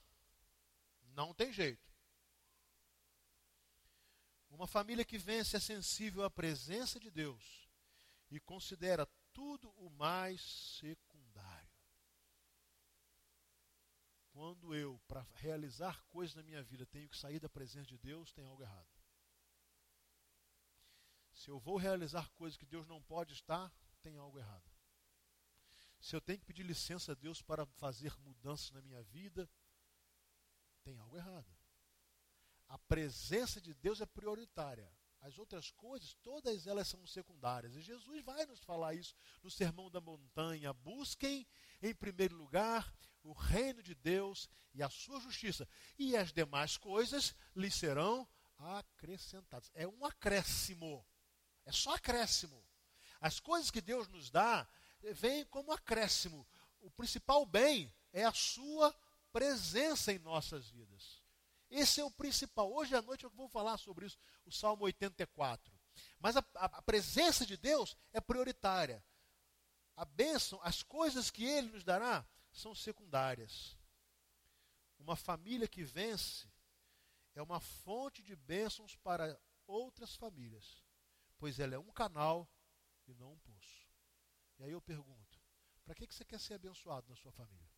Não 1.13 1.33
tem 1.33 1.53
jeito. 1.53 1.90
Uma 4.61 4.67
família 4.67 5.03
que 5.03 5.17
vence 5.17 5.57
é 5.57 5.59
sensível 5.59 6.23
à 6.23 6.29
presença 6.29 6.99
de 6.99 7.09
Deus 7.09 7.67
e 8.29 8.39
considera 8.39 9.07
tudo 9.33 9.71
o 9.71 9.89
mais 9.89 10.39
secundário. 10.79 11.73
Quando 14.29 14.75
eu, 14.75 15.01
para 15.07 15.25
realizar 15.33 16.03
coisas 16.09 16.35
na 16.35 16.43
minha 16.43 16.61
vida, 16.61 16.85
tenho 16.85 17.09
que 17.09 17.17
sair 17.17 17.39
da 17.39 17.49
presença 17.49 17.87
de 17.87 17.97
Deus, 17.97 18.31
tem 18.33 18.45
algo 18.45 18.61
errado. 18.61 18.87
Se 21.33 21.49
eu 21.49 21.59
vou 21.59 21.75
realizar 21.75 22.29
coisas 22.33 22.55
que 22.55 22.67
Deus 22.67 22.85
não 22.85 23.01
pode 23.01 23.33
estar, 23.33 23.73
tem 23.99 24.15
algo 24.17 24.37
errado. 24.37 24.71
Se 25.99 26.15
eu 26.15 26.21
tenho 26.21 26.37
que 26.37 26.45
pedir 26.45 26.61
licença 26.61 27.13
a 27.13 27.15
Deus 27.15 27.41
para 27.41 27.65
fazer 27.65 28.15
mudanças 28.19 28.69
na 28.69 28.81
minha 28.83 29.01
vida, 29.01 29.49
tem 30.83 30.99
algo 30.99 31.17
errado. 31.17 31.60
A 32.71 32.77
presença 32.77 33.59
de 33.59 33.73
Deus 33.73 33.99
é 33.99 34.05
prioritária. 34.05 34.89
As 35.19 35.37
outras 35.37 35.71
coisas, 35.71 36.13
todas 36.23 36.65
elas 36.65 36.87
são 36.87 37.05
secundárias. 37.05 37.75
E 37.75 37.81
Jesus 37.81 38.23
vai 38.23 38.45
nos 38.45 38.61
falar 38.63 38.93
isso 38.93 39.13
no 39.43 39.51
Sermão 39.51 39.91
da 39.91 39.99
Montanha. 39.99 40.71
Busquem, 40.71 41.45
em 41.81 41.93
primeiro 41.93 42.33
lugar, 42.37 42.89
o 43.23 43.33
reino 43.33 43.83
de 43.83 43.93
Deus 43.93 44.49
e 44.73 44.81
a 44.81 44.89
sua 44.89 45.19
justiça. 45.19 45.67
E 45.99 46.15
as 46.15 46.31
demais 46.31 46.77
coisas 46.77 47.35
lhes 47.53 47.75
serão 47.75 48.25
acrescentadas. 48.57 49.69
É 49.73 49.85
um 49.85 50.05
acréscimo. 50.05 51.05
É 51.65 51.73
só 51.73 51.95
acréscimo. 51.95 52.65
As 53.19 53.37
coisas 53.37 53.69
que 53.69 53.81
Deus 53.81 54.07
nos 54.07 54.31
dá 54.31 54.65
vêm 55.13 55.43
como 55.47 55.73
acréscimo. 55.73 56.47
O 56.79 56.89
principal 56.89 57.45
bem 57.45 57.93
é 58.13 58.23
a 58.23 58.33
sua 58.33 58.97
presença 59.33 60.13
em 60.13 60.19
nossas 60.19 60.69
vidas. 60.69 61.20
Esse 61.71 62.01
é 62.01 62.03
o 62.03 62.11
principal. 62.11 62.71
Hoje 62.71 62.93
à 62.93 63.01
noite 63.01 63.23
eu 63.23 63.29
vou 63.29 63.47
falar 63.47 63.77
sobre 63.77 64.05
isso, 64.05 64.19
o 64.45 64.51
Salmo 64.51 64.83
84. 64.83 65.73
Mas 66.19 66.35
a, 66.35 66.45
a, 66.55 66.81
presença 66.81 67.45
de 67.45 67.55
Deus 67.55 67.95
é 68.11 68.19
prioritária. 68.19 69.03
A 69.95 70.03
bênção, 70.03 70.59
as 70.63 70.83
coisas 70.83 71.31
que 71.31 71.45
Ele 71.45 71.69
nos 71.69 71.83
dará, 71.83 72.27
são 72.51 72.75
secundárias. 72.75 73.77
Uma 74.99 75.15
família 75.15 75.67
que 75.67 75.83
vence 75.83 76.51
é 77.33 77.41
uma 77.41 77.61
fonte 77.61 78.21
de 78.21 78.35
bênçãos 78.35 78.95
para 78.97 79.39
outras 79.65 80.15
famílias, 80.15 80.83
pois 81.37 81.57
ela 81.57 81.75
é 81.75 81.79
um 81.79 81.91
canal 81.91 82.49
e 83.07 83.13
não 83.13 83.31
um 83.31 83.39
poço. 83.39 83.87
E 84.59 84.63
aí 84.63 84.71
eu 84.71 84.81
pergunto: 84.81 85.39
para 85.85 85.95
que 85.95 86.05
você 86.05 86.25
quer 86.25 86.39
ser 86.39 86.55
abençoado 86.55 87.07
na 87.09 87.15
sua 87.15 87.31
família? 87.31 87.70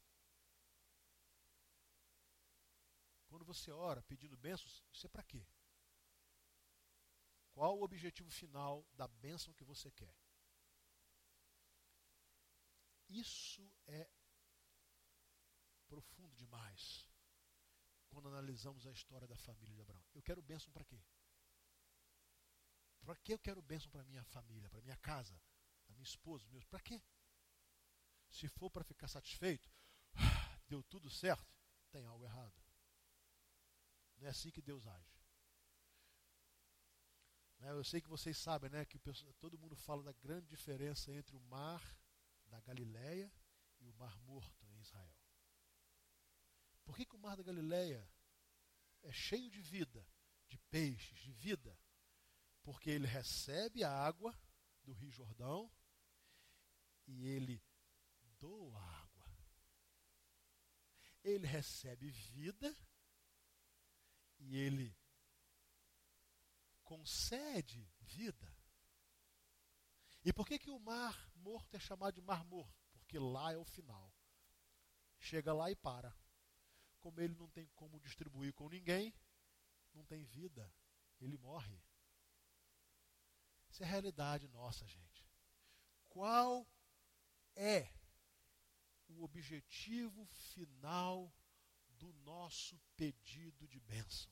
Quando 3.33 3.45
você 3.45 3.71
ora 3.71 3.99
pedindo 4.03 4.37
bênçãos, 4.37 4.85
isso 4.93 5.07
é 5.07 5.09
para 5.09 5.23
quê? 5.23 5.43
Qual 7.51 7.79
o 7.79 7.81
objetivo 7.81 8.29
final 8.29 8.87
da 8.93 9.07
bênção 9.07 9.55
que 9.55 9.63
você 9.63 9.89
quer? 9.89 10.15
Isso 13.09 13.67
é 13.87 14.07
profundo 15.87 16.35
demais 16.35 17.09
quando 18.07 18.27
analisamos 18.27 18.85
a 18.85 18.91
história 18.91 19.27
da 19.27 19.35
família 19.35 19.73
de 19.73 19.81
Abraão. 19.81 20.05
Eu 20.13 20.21
quero 20.21 20.39
bênção 20.39 20.71
para 20.71 20.85
quê? 20.85 21.03
Para 23.01 23.15
que 23.15 23.33
eu 23.33 23.39
quero 23.39 23.63
bênção 23.63 23.89
para 23.89 24.03
minha 24.03 24.23
família, 24.25 24.69
para 24.69 24.83
minha 24.83 24.97
casa, 24.97 25.41
a 25.87 25.93
minha 25.93 26.03
esposa, 26.03 26.47
meus? 26.49 26.65
Para 26.65 26.79
quê? 26.81 27.01
Se 28.29 28.47
for 28.47 28.69
para 28.69 28.83
ficar 28.83 29.07
satisfeito, 29.07 29.73
deu 30.69 30.83
tudo 30.83 31.09
certo, 31.09 31.51
tem 31.89 32.05
algo 32.05 32.25
errado. 32.25 32.62
Não 34.23 34.29
é 34.29 34.31
assim 34.31 34.51
que 34.51 34.61
Deus 34.61 34.87
age. 34.87 35.21
Né, 37.59 37.71
eu 37.71 37.83
sei 37.83 37.99
que 37.99 38.07
vocês 38.07 38.37
sabem 38.37 38.69
né, 38.69 38.85
que 38.85 38.97
todo 38.97 39.57
mundo 39.57 39.75
fala 39.75 40.01
da 40.01 40.13
grande 40.13 40.47
diferença 40.47 41.11
entre 41.11 41.35
o 41.35 41.41
mar 41.41 41.83
da 42.45 42.61
Galileia 42.61 43.29
e 43.81 43.89
o 43.89 43.93
mar 43.95 44.17
morto 44.19 44.65
em 44.65 44.79
Israel. 44.79 45.13
Por 46.85 46.95
que, 46.95 47.05
que 47.05 47.17
o 47.17 47.19
mar 47.19 47.35
da 47.35 47.43
Galileia 47.43 48.09
é 49.01 49.11
cheio 49.11 49.51
de 49.51 49.61
vida, 49.61 50.07
de 50.47 50.57
peixes, 50.57 51.19
de 51.19 51.33
vida? 51.33 51.77
Porque 52.61 52.91
ele 52.91 53.07
recebe 53.07 53.83
a 53.83 53.91
água 53.91 54.33
do 54.83 54.93
Rio 54.93 55.11
Jordão 55.11 55.69
e 57.05 57.27
ele 57.27 57.61
doa 58.39 58.79
água. 58.79 59.29
Ele 61.25 61.45
recebe 61.45 62.09
vida 62.09 62.73
e 64.43 64.57
ele 64.57 64.95
concede 66.83 67.89
vida. 68.01 68.53
E 70.23 70.31
por 70.31 70.47
que, 70.47 70.59
que 70.59 70.69
o 70.69 70.79
mar 70.79 71.31
morto 71.35 71.75
é 71.75 71.79
chamado 71.79 72.13
de 72.13 72.21
mar 72.21 72.43
morto? 72.45 72.81
Porque 72.93 73.19
lá 73.19 73.51
é 73.51 73.57
o 73.57 73.65
final. 73.65 74.13
Chega 75.19 75.53
lá 75.53 75.69
e 75.71 75.75
para. 75.75 76.15
Como 76.99 77.19
ele 77.19 77.35
não 77.35 77.49
tem 77.49 77.67
como 77.75 77.99
distribuir 77.99 78.53
com 78.53 78.69
ninguém, 78.69 79.13
não 79.93 80.05
tem 80.05 80.23
vida. 80.23 80.73
Ele 81.19 81.37
morre. 81.37 81.81
Isso 83.69 83.83
é 83.83 83.85
a 83.85 83.89
realidade 83.89 84.47
nossa, 84.47 84.87
gente. 84.87 85.27
Qual 86.09 86.67
é 87.55 87.91
o 89.07 89.23
objetivo 89.23 90.25
final 90.25 91.33
do 92.03 92.11
nosso 92.25 92.77
pedido 92.97 93.65
de 93.65 93.79
bênção. 93.79 94.29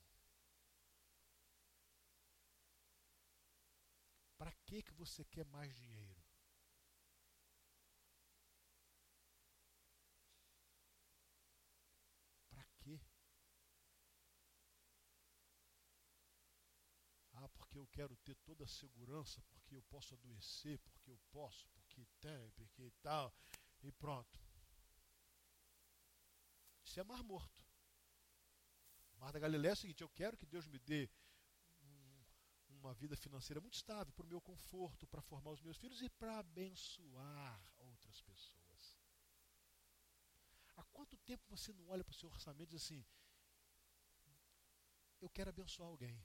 Para 4.38 4.52
que 4.66 4.84
que 4.84 4.94
você 4.94 5.24
quer 5.24 5.46
mais 5.46 5.74
dinheiro? 5.74 6.22
Para 12.50 12.66
quê? 12.80 13.00
Ah, 17.36 17.48
porque 17.48 17.78
eu 17.78 17.88
quero 17.88 18.18
ter 18.18 18.36
toda 18.44 18.66
a 18.66 18.68
segurança, 18.68 19.42
porque 19.50 19.74
eu 19.74 19.82
posso 19.84 20.14
adoecer, 20.16 20.78
porque 20.80 21.10
eu 21.10 21.20
posso, 21.32 21.70
porque 21.70 22.06
tem, 22.20 22.52
porque 22.52 22.92
tal, 23.02 23.34
e 23.82 23.92
pronto. 23.94 24.38
Isso 26.84 27.00
é 27.00 27.04
mar 27.06 27.24
morto. 27.24 27.61
Mar 29.22 29.32
da 29.32 29.40
Galileia 29.40 29.74
é 29.74 29.74
o 29.74 29.78
seguinte: 29.78 30.02
eu 30.02 30.10
quero 30.10 30.36
que 30.36 30.48
Deus 30.48 30.68
me 30.68 30.80
dê 30.80 31.08
um, 31.84 32.24
uma 32.70 32.94
vida 32.96 33.16
financeira 33.16 33.62
muito 33.62 33.76
estável, 33.76 34.12
para 34.14 34.26
o 34.26 34.28
meu 34.28 34.42
conforto, 34.42 35.06
para 35.06 35.22
formar 35.22 35.52
os 35.52 35.62
meus 35.62 35.78
filhos 35.78 36.02
e 36.02 36.10
para 36.10 36.40
abençoar 36.40 37.64
outras 37.78 38.20
pessoas. 38.22 39.00
Há 40.76 40.84
quanto 40.86 41.16
tempo 41.18 41.44
você 41.48 41.72
não 41.72 41.88
olha 41.90 42.04
para 42.04 42.14
o 42.14 42.16
seu 42.16 42.30
orçamento 42.30 42.70
e 42.70 42.76
diz 42.76 42.84
assim: 42.84 43.06
eu 45.22 45.30
quero 45.30 45.52
abençoar 45.52 45.88
alguém? 45.88 46.20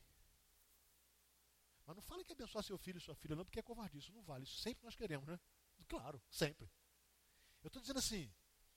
Mas 1.84 1.94
não 1.94 2.02
fale 2.02 2.24
que 2.24 2.32
abençoar 2.32 2.64
seu 2.64 2.78
filho 2.78 2.96
e 2.96 3.00
sua 3.00 3.14
filha, 3.14 3.36
não, 3.36 3.44
porque 3.44 3.60
é 3.60 3.62
covardia. 3.62 4.00
Isso 4.00 4.12
não 4.12 4.22
vale. 4.22 4.44
Isso 4.44 4.56
sempre 4.56 4.82
nós 4.82 4.96
queremos, 4.96 5.28
né? 5.28 5.38
Claro, 5.86 6.20
sempre. 6.30 6.68
Eu 7.62 7.68
estou 7.68 7.82
dizendo 7.82 7.98
assim: 7.98 8.34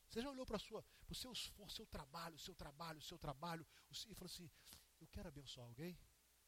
você 0.10 0.22
já 0.22 0.30
olhou 0.32 0.46
para 0.46 0.58
o 0.58 1.16
seu 1.16 1.32
esforço, 1.32 1.76
seu 1.76 1.86
trabalho, 1.86 2.40
seu 2.40 2.56
trabalho, 2.56 3.02
seu 3.02 3.18
trabalho, 3.18 3.66
e 3.92 4.16
falou 4.16 4.32
assim: 4.32 4.50
Eu 5.00 5.08
quero 5.08 5.28
abençoar 5.28 5.68
alguém? 5.68 5.98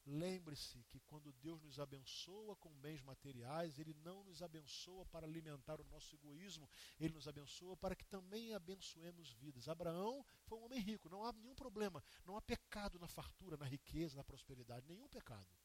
Lembre-se 0.03 0.83
que 0.85 0.99
quando 1.01 1.31
Deus 1.33 1.61
nos 1.61 1.79
abençoa 1.79 2.55
com 2.55 2.71
bens 2.79 3.03
materiais, 3.03 3.77
Ele 3.77 3.93
não 3.93 4.23
nos 4.23 4.41
abençoa 4.41 5.05
para 5.05 5.27
alimentar 5.27 5.79
o 5.79 5.83
nosso 5.83 6.15
egoísmo, 6.15 6.67
Ele 6.99 7.13
nos 7.13 7.27
abençoa 7.27 7.77
para 7.77 7.95
que 7.95 8.03
também 8.05 8.51
abençoemos 8.55 9.31
vidas. 9.33 9.69
Abraão 9.69 10.25
foi 10.45 10.57
um 10.57 10.63
homem 10.63 10.79
rico, 10.79 11.07
não 11.07 11.23
há 11.23 11.31
nenhum 11.31 11.53
problema, 11.53 12.03
não 12.25 12.35
há 12.35 12.41
pecado 12.41 12.97
na 12.97 13.07
fartura, 13.07 13.57
na 13.57 13.65
riqueza, 13.65 14.17
na 14.17 14.23
prosperidade, 14.23 14.87
nenhum 14.87 15.07
pecado. 15.07 15.55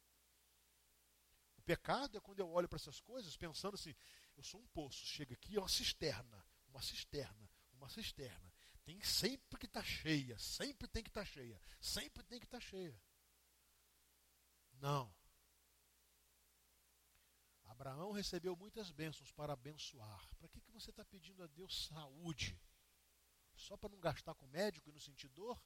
O 1.56 1.62
pecado 1.62 2.18
é 2.18 2.20
quando 2.20 2.40
eu 2.40 2.50
olho 2.50 2.68
para 2.68 2.76
essas 2.76 3.00
coisas 3.00 3.38
pensando 3.38 3.74
assim: 3.74 3.94
eu 4.36 4.42
sou 4.42 4.60
um 4.60 4.66
poço, 4.66 5.06
chega 5.06 5.32
aqui, 5.32 5.56
é 5.56 5.58
uma 5.58 5.68
cisterna, 5.68 6.44
uma 6.68 6.82
cisterna, 6.82 7.45
uma 7.76 7.88
cisterna. 7.88 8.52
Tem 8.84 9.00
sempre 9.02 9.58
que 9.58 9.66
estar 9.66 9.80
tá 9.80 9.86
cheia, 9.86 10.38
sempre 10.38 10.86
tem 10.88 11.02
que 11.02 11.10
estar 11.10 11.22
tá 11.22 11.26
cheia, 11.26 11.60
sempre 11.80 12.22
tem 12.22 12.38
que 12.38 12.46
estar 12.46 12.60
tá 12.60 12.64
cheia. 12.64 13.00
Não. 14.74 15.14
Abraão 17.64 18.12
recebeu 18.12 18.56
muitas 18.56 18.90
bênçãos 18.90 19.30
para 19.32 19.52
abençoar. 19.52 20.28
Para 20.38 20.48
que, 20.48 20.60
que 20.60 20.70
você 20.70 20.90
está 20.90 21.04
pedindo 21.04 21.42
a 21.42 21.46
Deus 21.46 21.86
saúde? 21.86 22.58
Só 23.54 23.76
para 23.76 23.90
não 23.90 24.00
gastar 24.00 24.34
com 24.34 24.46
médico 24.46 24.88
e 24.88 24.92
não 24.92 25.00
sentir 25.00 25.28
dor? 25.28 25.62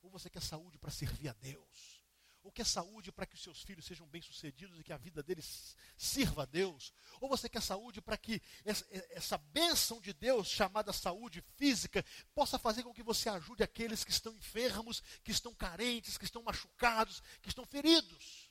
Ou 0.00 0.10
você 0.10 0.30
quer 0.30 0.42
saúde 0.42 0.78
para 0.78 0.90
servir 0.90 1.28
a 1.28 1.32
Deus? 1.32 2.03
Ou 2.44 2.52
quer 2.52 2.66
saúde 2.66 3.10
para 3.10 3.24
que 3.24 3.34
os 3.34 3.42
seus 3.42 3.62
filhos 3.62 3.86
sejam 3.86 4.06
bem-sucedidos 4.06 4.78
e 4.78 4.84
que 4.84 4.92
a 4.92 4.98
vida 4.98 5.22
deles 5.22 5.74
sirva 5.96 6.42
a 6.42 6.44
Deus? 6.44 6.92
Ou 7.18 7.26
você 7.26 7.48
quer 7.48 7.62
saúde 7.62 8.02
para 8.02 8.18
que 8.18 8.40
essa, 8.66 8.86
essa 9.10 9.38
bênção 9.38 9.98
de 9.98 10.12
Deus, 10.12 10.46
chamada 10.46 10.92
saúde 10.92 11.42
física, 11.56 12.04
possa 12.34 12.58
fazer 12.58 12.82
com 12.82 12.92
que 12.92 13.02
você 13.02 13.30
ajude 13.30 13.62
aqueles 13.62 14.04
que 14.04 14.10
estão 14.10 14.36
enfermos, 14.36 15.02
que 15.24 15.30
estão 15.30 15.54
carentes, 15.54 16.18
que 16.18 16.26
estão 16.26 16.42
machucados, 16.42 17.22
que 17.40 17.48
estão 17.48 17.64
feridos? 17.64 18.50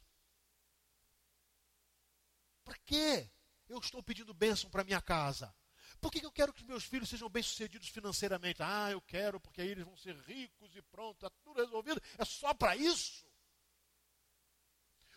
Para 2.63 2.75
quê? 2.87 3.29
Eu 3.69 3.77
estou 3.77 4.01
pedindo 4.01 4.33
bênção 4.33 4.71
para 4.71 4.83
minha 4.83 5.01
casa. 5.01 5.53
Por 6.01 6.11
que 6.11 6.25
eu 6.25 6.31
quero 6.31 6.51
que 6.51 6.63
os 6.63 6.67
meus 6.67 6.83
filhos 6.83 7.09
sejam 7.09 7.29
bem-sucedidos 7.29 7.89
financeiramente? 7.89 8.63
Ah, 8.63 8.89
eu 8.89 9.01
quero 9.01 9.39
porque 9.39 9.61
aí 9.61 9.67
eles 9.67 9.85
vão 9.85 9.95
ser 9.95 10.15
ricos 10.21 10.75
e 10.75 10.81
pronto, 10.81 11.17
está 11.17 11.29
tudo 11.43 11.61
resolvido. 11.61 12.01
É 12.17 12.25
só 12.25 12.55
para 12.55 12.75
isso? 12.75 13.31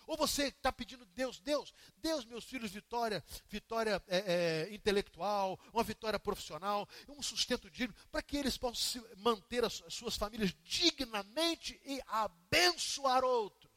Ou 0.07 0.17
você 0.17 0.45
está 0.45 0.73
pedindo 0.73 1.05
Deus, 1.07 1.41
Deus, 1.41 1.75
Deus, 1.97 2.25
meus 2.25 2.45
filhos, 2.45 2.71
vitória, 2.71 3.25
vitória 3.49 4.01
é, 4.07 4.19
é, 4.69 4.75
intelectual, 4.75 5.59
uma 5.73 5.83
vitória 5.83 6.19
profissional, 6.19 6.89
um 7.09 7.21
sustento 7.21 7.69
digno, 7.69 7.95
para 8.11 8.23
que 8.23 8.37
eles 8.37 8.57
possam 8.57 9.05
manter 9.17 9.65
as, 9.65 9.83
as 9.83 9.95
suas 9.95 10.17
famílias 10.17 10.55
dignamente 10.63 11.81
e 11.85 12.01
abençoar 12.07 13.25
outros. 13.25 13.75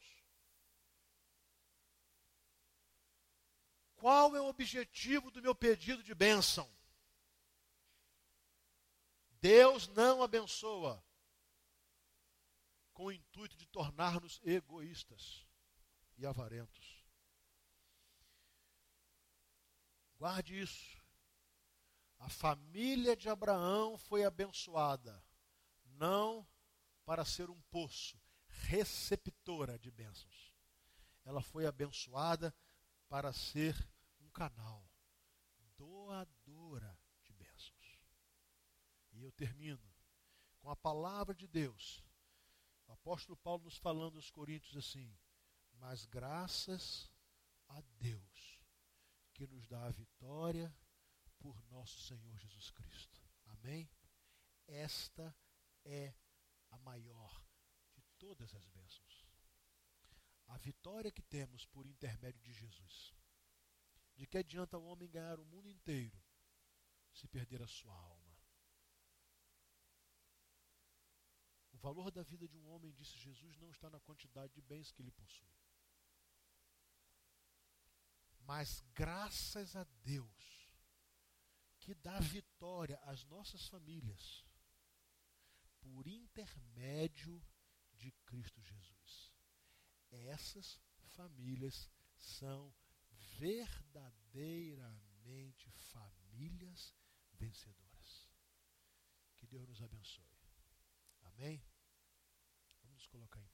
Qual 3.96 4.36
é 4.36 4.40
o 4.40 4.46
objetivo 4.46 5.30
do 5.32 5.42
meu 5.42 5.54
pedido 5.54 6.02
de 6.02 6.14
bênção? 6.14 6.70
Deus 9.40 9.88
não 9.88 10.22
abençoa 10.22 11.02
com 12.92 13.06
o 13.06 13.12
intuito 13.12 13.56
de 13.56 13.66
tornar-nos 13.66 14.40
egoístas 14.44 15.49
e 16.20 16.26
avarentos. 16.26 17.02
Guarde 20.16 20.60
isso. 20.60 21.00
A 22.18 22.28
família 22.28 23.16
de 23.16 23.30
Abraão 23.30 23.96
foi 23.96 24.22
abençoada, 24.22 25.24
não 25.84 26.46
para 27.06 27.24
ser 27.24 27.48
um 27.48 27.58
poço, 27.62 28.20
receptora 28.46 29.78
de 29.78 29.90
bênçãos. 29.90 30.52
Ela 31.24 31.40
foi 31.40 31.64
abençoada 31.64 32.54
para 33.08 33.32
ser 33.32 33.74
um 34.20 34.28
canal, 34.28 34.86
doadora 35.78 36.98
de 37.22 37.32
bênçãos. 37.32 37.98
E 39.12 39.22
eu 39.22 39.32
termino 39.32 39.90
com 40.58 40.68
a 40.68 40.76
palavra 40.76 41.34
de 41.34 41.48
Deus. 41.48 42.04
O 42.86 42.92
apóstolo 42.92 43.38
Paulo 43.38 43.64
nos 43.64 43.78
falando 43.78 44.16
aos 44.16 44.30
Coríntios 44.30 44.76
assim: 44.76 45.18
mas 45.80 46.04
graças 46.06 47.10
a 47.68 47.80
Deus 47.98 48.60
que 49.32 49.46
nos 49.46 49.66
dá 49.66 49.86
a 49.86 49.90
vitória 49.90 50.74
por 51.38 51.60
nosso 51.64 51.98
Senhor 52.02 52.38
Jesus 52.38 52.70
Cristo. 52.70 53.20
Amém? 53.46 53.90
Esta 54.66 55.34
é 55.84 56.14
a 56.70 56.78
maior 56.78 57.44
de 57.94 58.02
todas 58.18 58.54
as 58.54 58.66
bênçãos. 58.68 59.26
A 60.48 60.58
vitória 60.58 61.10
que 61.10 61.22
temos 61.22 61.64
por 61.64 61.86
intermédio 61.86 62.40
de 62.42 62.52
Jesus. 62.52 63.14
De 64.16 64.26
que 64.26 64.36
adianta 64.36 64.76
o 64.76 64.84
homem 64.84 65.08
ganhar 65.08 65.40
o 65.40 65.46
mundo 65.46 65.68
inteiro 65.68 66.22
se 67.14 67.26
perder 67.26 67.62
a 67.62 67.66
sua 67.66 67.94
alma? 67.94 68.36
O 71.72 71.78
valor 71.78 72.10
da 72.10 72.22
vida 72.22 72.46
de 72.46 72.58
um 72.58 72.68
homem, 72.68 72.92
disse 72.92 73.16
Jesus, 73.16 73.56
não 73.56 73.70
está 73.70 73.88
na 73.88 73.98
quantidade 74.00 74.52
de 74.52 74.60
bens 74.60 74.92
que 74.92 75.00
ele 75.00 75.10
possui. 75.12 75.59
Mas 78.50 78.82
graças 78.94 79.76
a 79.76 79.84
Deus, 80.02 80.74
que 81.78 81.94
dá 81.94 82.18
vitória 82.18 82.98
às 83.04 83.24
nossas 83.26 83.68
famílias, 83.68 84.44
por 85.80 86.08
intermédio 86.08 87.40
de 87.92 88.10
Cristo 88.26 88.60
Jesus. 88.60 89.32
Essas 90.10 90.80
famílias 91.10 91.88
são 92.18 92.74
verdadeiramente 93.38 95.70
famílias 95.70 96.92
vencedoras. 97.34 98.28
Que 99.36 99.46
Deus 99.46 99.68
nos 99.68 99.80
abençoe. 99.80 100.26
Amém? 101.22 101.62
Vamos 102.82 102.96
nos 102.96 103.06
colocar 103.06 103.44
em. 103.44 103.49